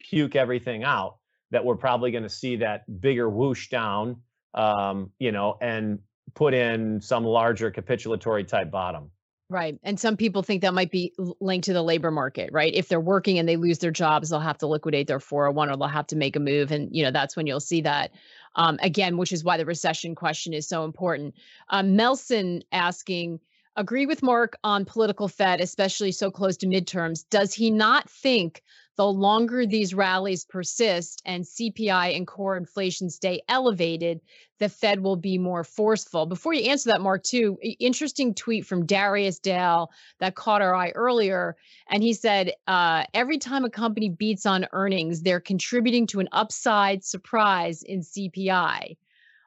puke 0.00 0.36
everything 0.36 0.82
out 0.84 1.18
that 1.50 1.64
we're 1.64 1.76
probably 1.76 2.10
going 2.10 2.22
to 2.24 2.28
see 2.28 2.56
that 2.56 2.82
bigger 3.00 3.28
whoosh 3.30 3.68
down 3.68 4.16
um, 4.54 5.10
you 5.18 5.32
know, 5.32 5.56
and 5.60 5.98
put 6.34 6.54
in 6.54 7.00
some 7.00 7.24
larger 7.24 7.70
capitulatory 7.70 8.46
type 8.46 8.70
bottom. 8.70 9.10
Right. 9.50 9.78
And 9.82 10.00
some 10.00 10.16
people 10.16 10.42
think 10.42 10.62
that 10.62 10.72
might 10.72 10.90
be 10.90 11.12
linked 11.38 11.66
to 11.66 11.74
the 11.74 11.82
labor 11.82 12.10
market, 12.10 12.50
right? 12.50 12.72
If 12.74 12.88
they're 12.88 12.98
working 12.98 13.38
and 13.38 13.46
they 13.46 13.56
lose 13.56 13.78
their 13.78 13.90
jobs, 13.90 14.30
they'll 14.30 14.40
have 14.40 14.58
to 14.58 14.66
liquidate 14.66 15.06
their 15.06 15.20
401 15.20 15.70
or 15.70 15.76
they'll 15.76 15.86
have 15.86 16.06
to 16.08 16.16
make 16.16 16.34
a 16.34 16.40
move. 16.40 16.72
And, 16.72 16.88
you 16.96 17.04
know, 17.04 17.10
that's 17.10 17.36
when 17.36 17.46
you'll 17.46 17.60
see 17.60 17.82
that 17.82 18.12
um, 18.56 18.78
again, 18.82 19.18
which 19.18 19.32
is 19.32 19.44
why 19.44 19.58
the 19.58 19.66
recession 19.66 20.14
question 20.14 20.54
is 20.54 20.66
so 20.66 20.84
important. 20.84 21.34
Um, 21.68 21.94
Melson 21.94 22.62
asking, 22.72 23.40
agree 23.76 24.06
with 24.06 24.22
Mark 24.22 24.56
on 24.64 24.84
political 24.84 25.28
Fed, 25.28 25.60
especially 25.60 26.12
so 26.12 26.30
close 26.30 26.56
to 26.58 26.66
midterms. 26.66 27.24
Does 27.28 27.54
he 27.54 27.70
not 27.70 28.08
think 28.08 28.62
the 28.96 29.06
longer 29.06 29.66
these 29.66 29.94
rallies 29.94 30.44
persist 30.44 31.20
and 31.24 31.44
CPI 31.44 32.16
and 32.16 32.26
core 32.26 32.56
inflation 32.56 33.10
stay 33.10 33.42
elevated, 33.48 34.20
the 34.60 34.68
Fed 34.68 35.00
will 35.00 35.16
be 35.16 35.36
more 35.36 35.64
forceful. 35.64 36.26
Before 36.26 36.52
you 36.52 36.70
answer 36.70 36.90
that, 36.90 37.00
Mark, 37.00 37.24
too, 37.24 37.58
interesting 37.80 38.34
tweet 38.34 38.64
from 38.66 38.86
Darius 38.86 39.40
Dale 39.40 39.90
that 40.20 40.36
caught 40.36 40.62
our 40.62 40.74
eye 40.74 40.90
earlier. 40.90 41.56
And 41.90 42.02
he 42.02 42.12
said, 42.12 42.52
uh, 42.68 43.04
every 43.12 43.38
time 43.38 43.64
a 43.64 43.70
company 43.70 44.10
beats 44.10 44.46
on 44.46 44.68
earnings, 44.72 45.22
they're 45.22 45.40
contributing 45.40 46.06
to 46.08 46.20
an 46.20 46.28
upside 46.30 47.04
surprise 47.04 47.82
in 47.82 48.00
CPI. 48.00 48.96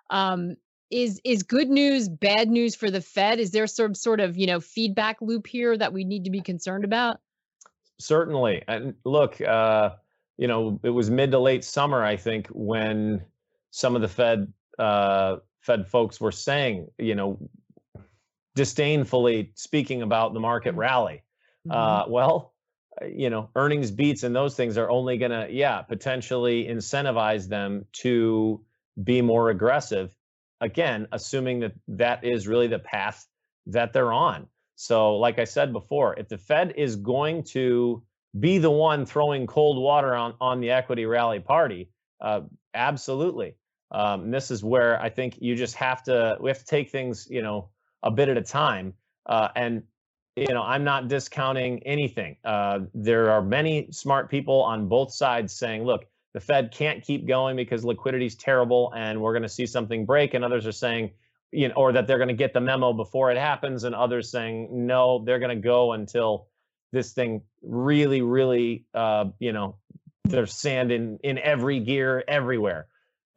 Um, 0.10 0.58
is 0.90 1.20
is 1.24 1.44
good 1.44 1.70
news 1.70 2.08
bad 2.10 2.50
news 2.50 2.76
for 2.76 2.90
the 2.90 3.02
Fed? 3.02 3.40
Is 3.40 3.52
there 3.52 3.68
some 3.68 3.94
sort 3.94 4.20
of 4.20 4.38
you 4.38 4.48
know 4.48 4.60
feedback 4.60 5.22
loop 5.22 5.48
here 5.48 5.78
that 5.78 5.94
we 5.94 6.04
need 6.04 6.24
to 6.26 6.30
be 6.30 6.42
concerned 6.42 6.84
about? 6.84 7.20
Certainly, 8.00 8.64
and 8.68 8.94
look, 9.04 9.42
uh, 9.42 9.92
you 10.38 10.48
know, 10.48 10.80
it 10.84 10.90
was 10.90 11.10
mid 11.10 11.32
to 11.32 11.40
late 11.40 11.64
summer, 11.64 12.04
I 12.04 12.16
think, 12.16 12.48
when 12.52 13.24
some 13.72 13.96
of 13.96 14.02
the 14.02 14.08
Fed 14.08 14.52
uh, 14.78 15.38
Fed 15.62 15.88
folks 15.88 16.22
were 16.22 16.32
saying, 16.32 16.88
you 16.98 17.16
know, 17.16 17.40
disdainfully 18.56 19.52
speaking 19.56 20.02
about 20.02 20.34
the 20.34 20.40
market 20.40 20.72
mm-hmm. 20.72 20.80
rally. 20.80 21.24
Mm-hmm. 21.68 21.72
Uh, 21.72 22.12
well, 22.12 22.54
you 23.06 23.30
know, 23.30 23.50
earnings 23.56 23.92
beats 23.92 24.24
and 24.24 24.36
those 24.36 24.56
things 24.56 24.78
are 24.78 24.90
only 24.90 25.18
going 25.18 25.32
to, 25.32 25.48
yeah, 25.52 25.82
potentially 25.82 26.66
incentivize 26.66 27.48
them 27.48 27.86
to 27.94 28.62
be 29.04 29.22
more 29.22 29.50
aggressive 29.50 30.16
again, 30.62 31.08
assuming 31.12 31.60
that 31.60 31.74
that 31.88 32.24
is 32.24 32.48
really 32.48 32.68
the 32.68 32.80
path 32.80 33.28
that 33.68 33.94
they're 33.94 34.14
on. 34.14 34.48
So, 34.76 35.16
like 35.16 35.40
I 35.40 35.44
said 35.44 35.74
before, 35.74 36.18
if 36.20 36.28
the 36.28 36.38
Fed 36.38 36.74
is 36.78 36.96
going 36.96 37.44
to 37.46 38.04
be 38.40 38.58
the 38.58 38.70
one 38.72 39.06
throwing 39.06 39.48
cold 39.48 39.82
water 39.82 40.16
on, 40.16 40.36
on 40.40 40.60
the 40.60 40.70
equity 40.70 41.06
rally 41.06 41.40
party, 41.40 41.90
uh, 42.22 42.42
absolutely. 42.74 43.56
Um, 43.92 44.30
this 44.32 44.52
is 44.52 44.64
where 44.64 45.02
I 45.02 45.10
think 45.10 45.38
you 45.40 45.56
just 45.56 45.76
have 45.76 46.04
to, 46.04 46.38
we 46.40 46.50
have 46.50 46.60
to 46.60 46.66
take 46.66 46.92
things, 46.92 47.28
you 47.30 47.42
know, 47.42 47.70
a 48.04 48.12
bit 48.12 48.30
at 48.30 48.38
a 48.38 48.42
time. 48.42 48.94
Uh, 49.26 49.48
and, 49.56 49.84
you 50.36 50.54
know, 50.54 50.62
I'm 50.62 50.84
not 50.84 51.08
discounting 51.08 51.82
anything. 51.84 52.38
Uh, 52.44 52.82
there 52.94 53.32
are 53.32 53.42
many 53.42 53.88
smart 53.92 54.30
people 54.30 54.62
on 54.62 54.88
both 54.88 55.12
sides 55.12 55.54
saying, 55.54 55.84
look, 55.84 56.06
the 56.38 56.42
Fed 56.42 56.72
can't 56.72 57.04
keep 57.04 57.28
going 57.28 57.56
because 57.56 57.84
liquidity 57.84 58.28
is 58.28 58.36
terrible 58.36 58.94
and 58.96 59.20
we're 59.20 59.34
going 59.34 59.42
to 59.42 59.50
see 59.50 59.66
something 59.66 60.06
break. 60.06 60.36
And 60.36 60.46
others 60.46 60.68
are 60.68 60.72
saying, 60.72 61.10
you 61.52 61.68
know, 61.68 61.74
or 61.74 61.92
that 61.94 62.06
they're 62.06 62.20
going 62.20 62.28
to 62.28 62.36
get 62.36 62.54
the 62.54 62.62
memo 62.62 62.94
before 62.94 63.32
it 63.32 63.40
happens. 63.40 63.86
And 63.86 63.96
others 63.96 64.30
saying, 64.30 64.70
no, 64.86 65.24
they're 65.26 65.40
going 65.40 65.58
to 65.58 65.64
go 65.64 65.94
until 65.94 66.46
this 66.92 67.14
thing 67.14 67.42
really, 67.64 68.22
really, 68.22 68.86
uh, 68.94 69.26
you 69.40 69.52
know, 69.52 69.78
there's 70.26 70.54
sand 70.54 70.92
in 70.92 71.18
in 71.24 71.40
every 71.40 71.80
gear 71.80 72.24
everywhere. 72.28 72.86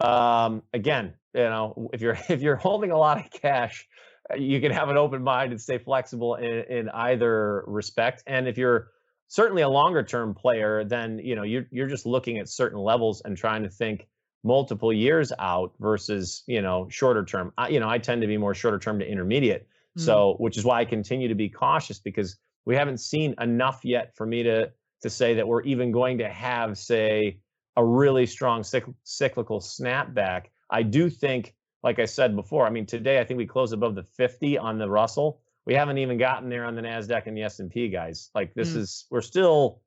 Um, 0.00 0.62
again, 0.74 1.14
you 1.32 1.44
know, 1.44 1.88
if 1.94 2.02
you're 2.02 2.18
if 2.28 2.42
you're 2.42 2.56
holding 2.56 2.90
a 2.90 2.98
lot 2.98 3.16
of 3.16 3.30
cash, 3.30 3.88
you 4.36 4.60
can 4.60 4.72
have 4.72 4.90
an 4.90 4.98
open 4.98 5.22
mind 5.22 5.52
and 5.52 5.60
stay 5.60 5.78
flexible 5.78 6.34
in, 6.34 6.64
in 6.68 6.88
either 6.90 7.64
respect. 7.66 8.24
And 8.26 8.46
if 8.46 8.58
you're 8.58 8.88
certainly 9.30 9.62
a 9.62 9.68
longer 9.68 10.02
term 10.02 10.34
player, 10.34 10.84
then 10.84 11.18
you 11.20 11.34
know 11.34 11.44
you're 11.44 11.66
you're 11.70 11.88
just 11.88 12.04
looking 12.04 12.38
at 12.38 12.48
certain 12.48 12.78
levels 12.78 13.22
and 13.24 13.36
trying 13.36 13.62
to 13.62 13.70
think 13.70 14.08
multiple 14.42 14.92
years 14.92 15.32
out 15.38 15.72
versus 15.80 16.42
you 16.46 16.60
know 16.60 16.88
shorter 16.90 17.24
term. 17.24 17.52
I, 17.56 17.68
you 17.68 17.80
know, 17.80 17.88
I 17.88 17.98
tend 17.98 18.20
to 18.20 18.28
be 18.28 18.36
more 18.36 18.54
shorter 18.54 18.78
term 18.78 18.98
to 18.98 19.08
intermediate. 19.08 19.62
Mm-hmm. 19.62 20.02
So, 20.02 20.36
which 20.38 20.58
is 20.58 20.64
why 20.64 20.80
I 20.80 20.84
continue 20.84 21.28
to 21.28 21.34
be 21.34 21.48
cautious 21.48 21.98
because 21.98 22.36
we 22.66 22.76
haven't 22.76 22.98
seen 22.98 23.34
enough 23.40 23.80
yet 23.84 24.14
for 24.14 24.26
me 24.26 24.42
to 24.42 24.72
to 25.02 25.08
say 25.08 25.34
that 25.34 25.48
we're 25.48 25.62
even 25.62 25.92
going 25.92 26.18
to 26.18 26.28
have 26.28 26.76
say 26.76 27.38
a 27.76 27.84
really 27.84 28.26
strong 28.26 28.62
cycl- 28.62 28.94
cyclical 29.04 29.60
snapback. 29.60 30.46
I 30.70 30.82
do 30.82 31.08
think 31.08 31.54
like 31.82 31.98
I 31.98 32.04
said 32.04 32.36
before, 32.36 32.66
I 32.66 32.70
mean 32.70 32.84
today 32.84 33.20
I 33.20 33.24
think 33.24 33.38
we 33.38 33.46
closed 33.46 33.72
above 33.72 33.94
the 33.94 34.02
50 34.02 34.58
on 34.58 34.76
the 34.78 34.90
Russell 34.90 35.40
we 35.66 35.74
haven't 35.74 35.98
even 35.98 36.18
gotten 36.18 36.48
there 36.48 36.64
on 36.64 36.74
the 36.74 36.82
Nasdaq 36.82 37.26
and 37.26 37.36
the 37.36 37.42
S&P 37.42 37.88
guys. 37.88 38.30
Like 38.34 38.54
this 38.54 38.72
mm. 38.72 38.78
is 38.78 39.06
we're 39.10 39.20
still 39.20 39.80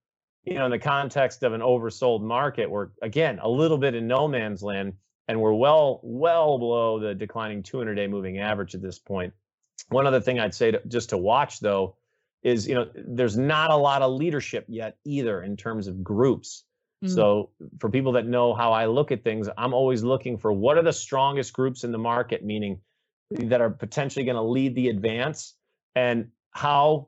you 0.43 0.55
know 0.55 0.65
in 0.65 0.71
the 0.71 0.79
context 0.79 1.43
of 1.43 1.53
an 1.53 1.62
oversold 1.62 2.21
market 2.21 2.69
we're 2.69 2.89
again 3.01 3.39
a 3.41 3.49
little 3.49 3.77
bit 3.77 3.95
in 3.95 4.07
no 4.07 4.27
man's 4.27 4.62
land 4.62 4.93
and 5.27 5.39
we're 5.39 5.53
well 5.53 5.99
well 6.03 6.57
below 6.57 6.99
the 6.99 7.15
declining 7.15 7.63
200 7.63 7.95
day 7.95 8.07
moving 8.07 8.39
average 8.39 8.75
at 8.75 8.81
this 8.81 8.99
point. 8.99 9.33
One 9.89 10.07
other 10.07 10.21
thing 10.21 10.39
I'd 10.39 10.53
say 10.53 10.71
to, 10.71 10.81
just 10.88 11.09
to 11.09 11.17
watch 11.17 11.59
though 11.59 11.95
is 12.43 12.67
you 12.67 12.75
know 12.75 12.88
there's 12.95 13.38
not 13.38 13.71
a 13.71 13.75
lot 13.75 14.01
of 14.01 14.13
leadership 14.13 14.65
yet 14.67 14.97
either 15.05 15.41
in 15.41 15.57
terms 15.57 15.88
of 15.88 16.03
groups. 16.03 16.65
Mm-hmm. 17.03 17.13
So 17.13 17.49
for 17.79 17.89
people 17.89 18.13
that 18.13 18.25
know 18.25 18.53
how 18.53 18.71
I 18.71 18.86
look 18.86 19.12
at 19.12 19.23
things, 19.23 19.49
I'm 19.57 19.73
always 19.73 20.03
looking 20.03 20.38
for 20.38 20.53
what 20.53 20.77
are 20.77 20.83
the 20.83 20.93
strongest 20.93 21.51
groups 21.53 21.83
in 21.83 21.91
the 21.91 21.97
market, 21.97 22.45
meaning 22.45 22.79
that 23.31 23.62
are 23.62 23.69
potentially 23.69 24.23
going 24.23 24.36
to 24.36 24.43
lead 24.43 24.75
the 24.75 24.89
advance 24.89 25.55
and 25.95 26.27
how 26.51 27.08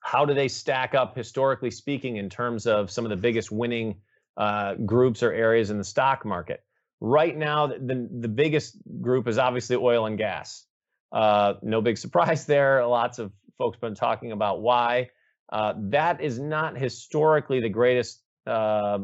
how 0.00 0.24
do 0.24 0.34
they 0.34 0.48
stack 0.48 0.94
up 0.94 1.16
historically 1.16 1.70
speaking 1.70 2.16
in 2.16 2.28
terms 2.28 2.66
of 2.66 2.90
some 2.90 3.04
of 3.04 3.10
the 3.10 3.16
biggest 3.16 3.50
winning 3.50 3.96
uh, 4.36 4.74
groups 4.74 5.22
or 5.22 5.32
areas 5.32 5.70
in 5.70 5.78
the 5.78 5.84
stock 5.84 6.24
market 6.24 6.62
right 7.00 7.36
now 7.36 7.66
the, 7.66 8.08
the 8.20 8.28
biggest 8.28 8.76
group 9.00 9.26
is 9.28 9.38
obviously 9.38 9.76
oil 9.76 10.06
and 10.06 10.18
gas 10.18 10.64
uh, 11.12 11.54
no 11.62 11.80
big 11.80 11.98
surprise 12.04 12.46
there 12.46 12.84
lots 12.86 13.18
of 13.18 13.32
folks 13.56 13.78
been 13.78 13.94
talking 13.94 14.32
about 14.32 14.60
why 14.60 15.08
uh, 15.50 15.74
that 15.76 16.20
is 16.20 16.38
not 16.38 16.76
historically 16.76 17.60
the 17.60 17.68
greatest 17.68 18.22
uh, 18.46 18.98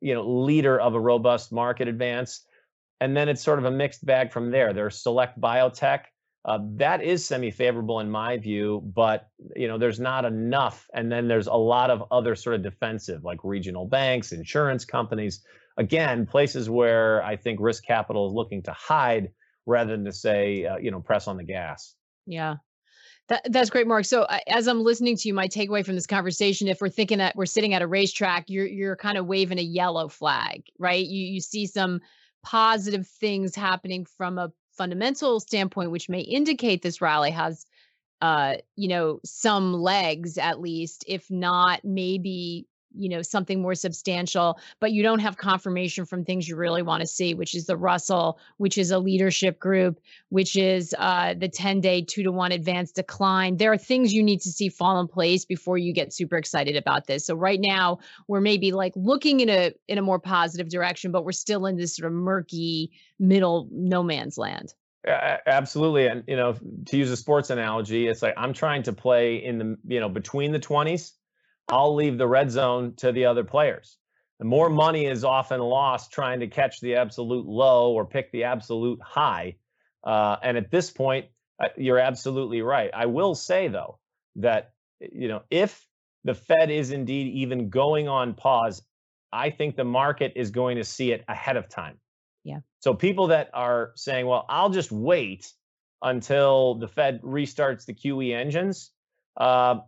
you 0.00 0.14
know 0.14 0.28
leader 0.28 0.80
of 0.80 0.94
a 0.94 1.00
robust 1.00 1.52
market 1.52 1.88
advance. 1.88 2.44
And 3.00 3.16
then 3.16 3.28
it's 3.28 3.42
sort 3.42 3.60
of 3.60 3.64
a 3.64 3.70
mixed 3.70 4.04
bag 4.04 4.32
from 4.32 4.50
there. 4.50 4.72
There's 4.72 5.00
select 5.00 5.40
biotech. 5.40 6.00
Uh, 6.48 6.60
that 6.76 7.02
is 7.02 7.22
semi-favorable 7.26 8.00
in 8.00 8.10
my 8.10 8.38
view, 8.38 8.82
but 8.94 9.28
you 9.54 9.68
know 9.68 9.76
there's 9.76 10.00
not 10.00 10.24
enough. 10.24 10.88
And 10.94 11.12
then 11.12 11.28
there's 11.28 11.46
a 11.46 11.52
lot 11.52 11.90
of 11.90 12.04
other 12.10 12.34
sort 12.34 12.56
of 12.56 12.62
defensive, 12.62 13.22
like 13.22 13.38
regional 13.44 13.84
banks, 13.84 14.32
insurance 14.32 14.86
companies. 14.86 15.44
Again, 15.76 16.24
places 16.24 16.70
where 16.70 17.22
I 17.22 17.36
think 17.36 17.60
risk 17.60 17.84
capital 17.84 18.26
is 18.26 18.32
looking 18.32 18.62
to 18.62 18.72
hide 18.72 19.28
rather 19.66 19.94
than 19.94 20.06
to 20.06 20.12
say, 20.12 20.64
uh, 20.64 20.78
you 20.78 20.90
know, 20.90 21.00
press 21.00 21.28
on 21.28 21.36
the 21.36 21.44
gas. 21.44 21.94
Yeah. 22.26 22.56
That, 23.28 23.42
that's 23.52 23.68
great, 23.68 23.86
Mark. 23.86 24.06
So 24.06 24.22
uh, 24.22 24.38
as 24.48 24.68
I'm 24.68 24.82
listening 24.82 25.18
to 25.18 25.28
you, 25.28 25.34
my 25.34 25.48
takeaway 25.48 25.84
from 25.84 25.96
this 25.96 26.06
conversation, 26.06 26.66
if 26.66 26.80
we're 26.80 26.88
thinking 26.88 27.18
that 27.18 27.36
we're 27.36 27.44
sitting 27.44 27.74
at 27.74 27.82
a 27.82 27.86
racetrack, 27.86 28.46
you're 28.48 28.66
you're 28.66 28.96
kind 28.96 29.18
of 29.18 29.26
waving 29.26 29.58
a 29.58 29.62
yellow 29.62 30.08
flag, 30.08 30.62
right? 30.78 31.04
You 31.04 31.26
you 31.26 31.40
see 31.42 31.66
some 31.66 32.00
positive 32.42 33.06
things 33.06 33.54
happening 33.54 34.06
from 34.16 34.38
a 34.38 34.50
fundamental 34.78 35.40
standpoint, 35.40 35.90
which 35.90 36.08
may 36.08 36.20
indicate 36.20 36.80
this 36.80 37.02
rally 37.02 37.32
has, 37.32 37.66
uh, 38.22 38.54
you 38.76 38.88
know, 38.88 39.20
some 39.24 39.74
legs 39.74 40.38
at 40.38 40.60
least, 40.60 41.04
if 41.06 41.30
not 41.30 41.84
maybe 41.84 42.66
you 42.96 43.08
know 43.08 43.22
something 43.22 43.60
more 43.60 43.74
substantial 43.74 44.58
but 44.80 44.92
you 44.92 45.02
don't 45.02 45.18
have 45.18 45.36
confirmation 45.36 46.04
from 46.04 46.24
things 46.24 46.48
you 46.48 46.56
really 46.56 46.82
want 46.82 47.00
to 47.00 47.06
see 47.06 47.34
which 47.34 47.54
is 47.54 47.66
the 47.66 47.76
russell 47.76 48.38
which 48.56 48.78
is 48.78 48.90
a 48.90 48.98
leadership 48.98 49.58
group 49.58 50.00
which 50.30 50.56
is 50.56 50.94
uh, 50.98 51.34
the 51.34 51.48
10 51.48 51.80
day 51.80 52.02
2 52.02 52.22
to 52.22 52.32
1 52.32 52.52
advanced 52.52 52.96
decline. 52.96 53.56
There 53.56 53.72
are 53.72 53.78
things 53.78 54.12
you 54.12 54.22
need 54.22 54.40
to 54.42 54.50
see 54.50 54.68
fall 54.68 55.00
in 55.00 55.08
place 55.08 55.44
before 55.44 55.78
you 55.78 55.92
get 55.92 56.12
super 56.12 56.36
excited 56.36 56.76
about 56.76 57.06
this. 57.06 57.26
So 57.26 57.34
right 57.34 57.60
now 57.60 57.98
we're 58.26 58.40
maybe 58.40 58.72
like 58.72 58.92
looking 58.96 59.40
in 59.40 59.48
a 59.48 59.72
in 59.88 59.98
a 59.98 60.02
more 60.02 60.18
positive 60.18 60.68
direction 60.68 61.12
but 61.12 61.24
we're 61.24 61.32
still 61.32 61.66
in 61.66 61.76
this 61.76 61.96
sort 61.96 62.06
of 62.06 62.12
murky 62.12 62.90
middle 63.18 63.68
no 63.70 64.02
man's 64.02 64.38
land. 64.38 64.74
Absolutely 65.06 66.06
and 66.06 66.24
you 66.26 66.36
know 66.36 66.56
to 66.86 66.96
use 66.96 67.10
a 67.10 67.16
sports 67.16 67.50
analogy 67.50 68.08
it's 68.08 68.20
like 68.20 68.34
i'm 68.36 68.52
trying 68.52 68.82
to 68.82 68.92
play 68.92 69.36
in 69.36 69.56
the 69.56 69.78
you 69.86 70.00
know 70.00 70.08
between 70.08 70.52
the 70.52 70.58
20s 70.58 71.12
I'll 71.68 71.94
leave 71.94 72.18
the 72.18 72.26
red 72.26 72.50
zone 72.50 72.94
to 72.96 73.12
the 73.12 73.26
other 73.26 73.44
players. 73.44 73.98
The 74.38 74.44
more 74.44 74.70
money 74.70 75.06
is 75.06 75.24
often 75.24 75.60
lost 75.60 76.12
trying 76.12 76.40
to 76.40 76.46
catch 76.46 76.80
the 76.80 76.94
absolute 76.94 77.46
low 77.46 77.92
or 77.92 78.06
pick 78.06 78.30
the 78.30 78.44
absolute 78.44 79.00
high. 79.02 79.56
Uh, 80.04 80.36
and 80.42 80.56
at 80.56 80.70
this 80.70 80.90
point, 80.90 81.26
uh, 81.62 81.68
you're 81.76 81.98
absolutely 81.98 82.62
right. 82.62 82.90
I 82.94 83.06
will 83.06 83.34
say 83.34 83.68
though 83.68 83.98
that 84.36 84.72
you 85.00 85.28
know 85.28 85.42
if 85.50 85.86
the 86.24 86.34
Fed 86.34 86.70
is 86.70 86.92
indeed 86.92 87.34
even 87.34 87.68
going 87.68 88.08
on 88.08 88.34
pause, 88.34 88.82
I 89.32 89.50
think 89.50 89.76
the 89.76 89.84
market 89.84 90.32
is 90.36 90.50
going 90.50 90.76
to 90.76 90.84
see 90.84 91.12
it 91.12 91.24
ahead 91.28 91.56
of 91.56 91.68
time. 91.68 91.98
Yeah. 92.44 92.58
So 92.78 92.94
people 92.94 93.28
that 93.28 93.50
are 93.54 93.92
saying, 93.96 94.26
"Well, 94.26 94.46
I'll 94.48 94.70
just 94.70 94.92
wait 94.92 95.52
until 96.00 96.76
the 96.76 96.86
Fed 96.86 97.22
restarts 97.22 97.86
the 97.86 97.94
QE 97.94 98.32
engines," 98.32 98.92
uh, 99.36 99.80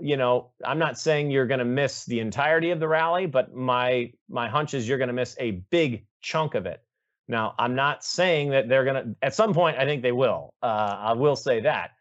you 0.00 0.16
know, 0.16 0.50
I'm 0.64 0.78
not 0.78 0.98
saying 0.98 1.30
you're 1.30 1.46
going 1.46 1.60
to 1.60 1.64
miss 1.64 2.04
the 2.04 2.20
entirety 2.20 2.70
of 2.70 2.80
the 2.80 2.88
rally, 2.88 3.26
but 3.26 3.54
my 3.54 4.12
my 4.28 4.48
hunch 4.48 4.74
is 4.74 4.88
you're 4.88 4.98
going 4.98 5.08
to 5.08 5.14
miss 5.14 5.36
a 5.38 5.52
big 5.70 6.06
chunk 6.20 6.54
of 6.54 6.66
it. 6.66 6.82
Now, 7.28 7.54
I'm 7.58 7.74
not 7.74 8.04
saying 8.04 8.50
that 8.50 8.68
they're 8.68 8.84
going 8.84 8.96
to. 8.96 9.16
At 9.22 9.34
some 9.34 9.54
point, 9.54 9.78
I 9.78 9.84
think 9.84 10.02
they 10.02 10.12
will. 10.12 10.52
Uh, 10.62 10.96
I 10.98 11.12
will 11.12 11.36
say 11.36 11.60
that. 11.60 11.92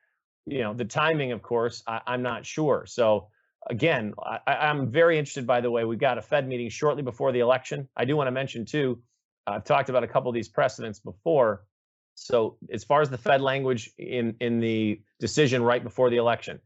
You 0.46 0.60
know, 0.60 0.74
the 0.74 0.86
timing, 0.86 1.32
of 1.32 1.42
course, 1.42 1.84
I, 1.88 2.02
am 2.08 2.22
not 2.22 2.46
sure. 2.46 2.86
So 2.86 3.28
again, 3.70 4.14
I, 4.22 4.40
I'm 4.54 4.90
very 4.90 5.18
interested. 5.18 5.48
By 5.48 5.62
the 5.62 5.72
way, 5.72 5.86
we've 5.86 6.00
got 6.00 6.18
a 6.18 6.22
Fed 6.22 6.48
meeting 6.48 6.70
shortly 6.70 7.04
before 7.04 7.32
the 7.32 7.40
election. 7.40 7.88
I 7.96 8.04
do 8.04 8.18
want 8.18 8.28
to 8.28 8.32
mention 8.32 8.66
too. 8.66 9.02
I've 9.48 9.64
talked 9.64 9.90
about 9.90 10.04
a 10.04 10.08
couple 10.08 10.30
of 10.30 10.36
these 10.36 10.50
precedents 10.50 11.00
before. 11.00 11.64
So 12.16 12.58
as 12.72 12.84
far 12.84 13.02
as 13.02 13.10
the 13.10 13.18
Fed 13.18 13.42
language 13.42 13.92
in 13.98 14.36
in 14.40 14.60
the 14.60 15.02
decision 15.20 15.64
right 15.64 15.84
before 15.84 16.10
the 16.10 16.18
election, 16.18 16.60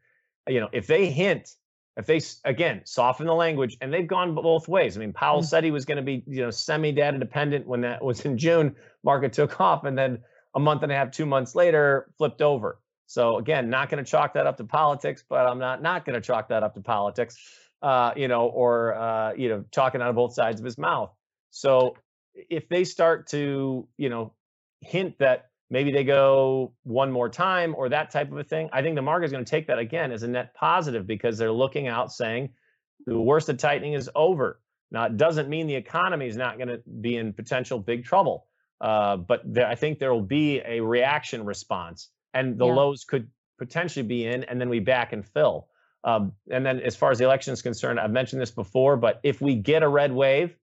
you 0.47 0.59
know, 0.59 0.69
if 0.71 0.87
they 0.87 1.09
hint, 1.09 1.49
if 1.95 2.05
they 2.05 2.21
again 2.45 2.81
soften 2.85 3.25
the 3.25 3.33
language, 3.33 3.77
and 3.81 3.93
they've 3.93 4.07
gone 4.07 4.35
both 4.35 4.67
ways. 4.67 4.97
I 4.97 4.99
mean, 4.99 5.13
Powell 5.13 5.39
mm-hmm. 5.39 5.47
said 5.47 5.63
he 5.63 5.71
was 5.71 5.85
going 5.85 5.97
to 5.97 6.03
be, 6.03 6.23
you 6.27 6.43
know, 6.43 6.51
semi-data 6.51 7.17
dependent 7.17 7.67
when 7.67 7.81
that 7.81 8.03
was 8.03 8.21
in 8.21 8.37
June. 8.37 8.75
Market 9.03 9.33
took 9.33 9.59
off, 9.61 9.83
and 9.83 9.97
then 9.97 10.19
a 10.55 10.59
month 10.59 10.83
and 10.83 10.91
a 10.91 10.95
half, 10.95 11.11
two 11.11 11.25
months 11.25 11.55
later, 11.55 12.11
flipped 12.17 12.41
over. 12.41 12.79
So 13.07 13.37
again, 13.37 13.69
not 13.69 13.89
going 13.89 14.03
to 14.03 14.09
chalk 14.09 14.33
that 14.33 14.47
up 14.47 14.57
to 14.57 14.65
politics, 14.65 15.23
but 15.27 15.47
I'm 15.47 15.59
not 15.59 15.81
not 15.81 16.05
going 16.05 16.15
to 16.15 16.21
chalk 16.21 16.49
that 16.49 16.61
up 16.63 16.75
to 16.75 16.81
politics, 16.81 17.37
uh, 17.81 18.11
you 18.15 18.27
know, 18.27 18.47
or 18.47 18.95
uh, 18.95 19.33
you 19.33 19.49
know, 19.49 19.63
talking 19.71 20.01
out 20.01 20.09
of 20.09 20.15
both 20.15 20.33
sides 20.33 20.59
of 20.59 20.65
his 20.65 20.77
mouth. 20.77 21.11
So 21.51 21.95
if 22.33 22.67
they 22.69 22.83
start 22.83 23.27
to, 23.29 23.87
you 23.97 24.09
know, 24.09 24.33
hint 24.81 25.17
that 25.19 25.46
maybe 25.69 25.91
they 25.91 26.03
go 26.03 26.73
one 26.83 27.11
more 27.11 27.29
time 27.29 27.75
or 27.77 27.89
that 27.89 28.11
type 28.11 28.31
of 28.31 28.37
a 28.37 28.43
thing. 28.43 28.69
I 28.71 28.81
think 28.81 28.95
the 28.95 29.01
market 29.01 29.25
is 29.25 29.31
going 29.31 29.43
to 29.43 29.49
take 29.49 29.67
that 29.67 29.79
again 29.79 30.11
as 30.11 30.23
a 30.23 30.27
net 30.27 30.53
positive 30.53 31.05
because 31.05 31.37
they're 31.37 31.51
looking 31.51 31.87
out 31.87 32.11
saying 32.11 32.49
the 33.05 33.19
worst 33.19 33.49
of 33.49 33.57
tightening 33.57 33.93
is 33.93 34.09
over. 34.15 34.59
Now, 34.91 35.05
it 35.05 35.17
doesn't 35.17 35.49
mean 35.49 35.67
the 35.67 35.75
economy 35.75 36.27
is 36.27 36.37
not 36.37 36.57
going 36.57 36.69
to 36.69 36.81
be 37.01 37.17
in 37.17 37.33
potential 37.33 37.79
big 37.79 38.05
trouble, 38.05 38.47
uh, 38.79 39.17
but 39.17 39.41
there, 39.43 39.67
I 39.67 39.75
think 39.75 39.99
there 39.99 40.13
will 40.13 40.21
be 40.21 40.61
a 40.65 40.79
reaction 40.79 41.43
response, 41.45 42.09
and 42.33 42.57
the 42.57 42.65
yeah. 42.65 42.73
lows 42.73 43.03
could 43.03 43.27
potentially 43.57 44.03
be 44.03 44.25
in, 44.25 44.45
and 44.45 44.61
then 44.61 44.69
we 44.69 44.79
back 44.79 45.11
and 45.11 45.25
fill. 45.25 45.67
Um, 46.03 46.31
and 46.49 46.65
then, 46.65 46.79
as 46.79 46.95
far 46.95 47.11
as 47.11 47.17
the 47.17 47.25
election 47.25 47.51
is 47.51 47.61
concerned, 47.61 47.99
I've 47.99 48.11
mentioned 48.11 48.41
this 48.41 48.51
before, 48.51 48.95
but 48.95 49.19
if 49.23 49.41
we 49.41 49.55
get 49.55 49.83
a 49.83 49.89
red 49.89 50.13
wave, 50.13 50.55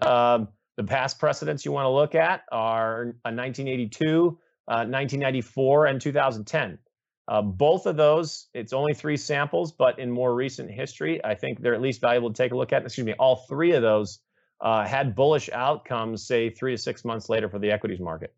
um, 0.00 0.48
the 0.76 0.84
past 0.84 1.18
precedents 1.18 1.64
you 1.64 1.72
want 1.72 1.86
to 1.86 1.90
look 1.90 2.14
at 2.14 2.42
are 2.52 3.02
a 3.24 3.32
1982, 3.32 4.38
1994 4.66 5.86
uh, 5.86 5.90
and 5.90 6.00
2010. 6.00 6.78
Uh, 7.26 7.40
both 7.40 7.86
of 7.86 7.96
those, 7.96 8.48
it's 8.52 8.72
only 8.72 8.92
three 8.92 9.16
samples, 9.16 9.72
but 9.72 9.98
in 9.98 10.10
more 10.10 10.34
recent 10.34 10.70
history, 10.70 11.24
I 11.24 11.34
think 11.34 11.60
they're 11.60 11.74
at 11.74 11.80
least 11.80 12.00
valuable 12.00 12.30
to 12.30 12.36
take 12.36 12.52
a 12.52 12.56
look 12.56 12.72
at. 12.72 12.82
Excuse 12.82 13.06
me, 13.06 13.14
all 13.14 13.36
three 13.48 13.72
of 13.72 13.82
those 13.82 14.20
uh, 14.60 14.84
had 14.84 15.14
bullish 15.14 15.48
outcomes, 15.52 16.26
say 16.26 16.50
three 16.50 16.72
to 16.72 16.78
six 16.78 17.04
months 17.04 17.28
later 17.28 17.48
for 17.48 17.58
the 17.58 17.70
equities 17.70 18.00
market. 18.00 18.34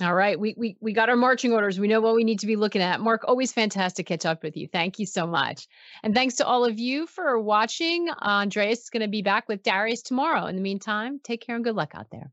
All 0.00 0.14
right, 0.14 0.40
we 0.40 0.54
we 0.56 0.76
we 0.80 0.94
got 0.94 1.10
our 1.10 1.16
marching 1.16 1.52
orders. 1.52 1.78
We 1.78 1.86
know 1.86 2.00
what 2.00 2.14
we 2.14 2.24
need 2.24 2.40
to 2.40 2.46
be 2.46 2.56
looking 2.56 2.80
at. 2.80 3.00
Mark, 3.00 3.24
always 3.28 3.52
fantastic 3.52 4.06
to 4.06 4.12
catch 4.14 4.24
up 4.24 4.42
with 4.42 4.56
you. 4.56 4.66
Thank 4.66 4.98
you 4.98 5.04
so 5.04 5.26
much, 5.26 5.68
and 6.02 6.14
thanks 6.14 6.36
to 6.36 6.46
all 6.46 6.64
of 6.64 6.78
you 6.78 7.06
for 7.06 7.38
watching. 7.38 8.08
Andreas 8.10 8.84
is 8.84 8.90
going 8.90 9.02
to 9.02 9.08
be 9.08 9.20
back 9.20 9.48
with 9.48 9.62
Darius 9.62 10.00
tomorrow. 10.00 10.46
In 10.46 10.56
the 10.56 10.62
meantime, 10.62 11.20
take 11.22 11.42
care 11.42 11.56
and 11.56 11.64
good 11.64 11.76
luck 11.76 11.92
out 11.94 12.10
there. 12.10 12.32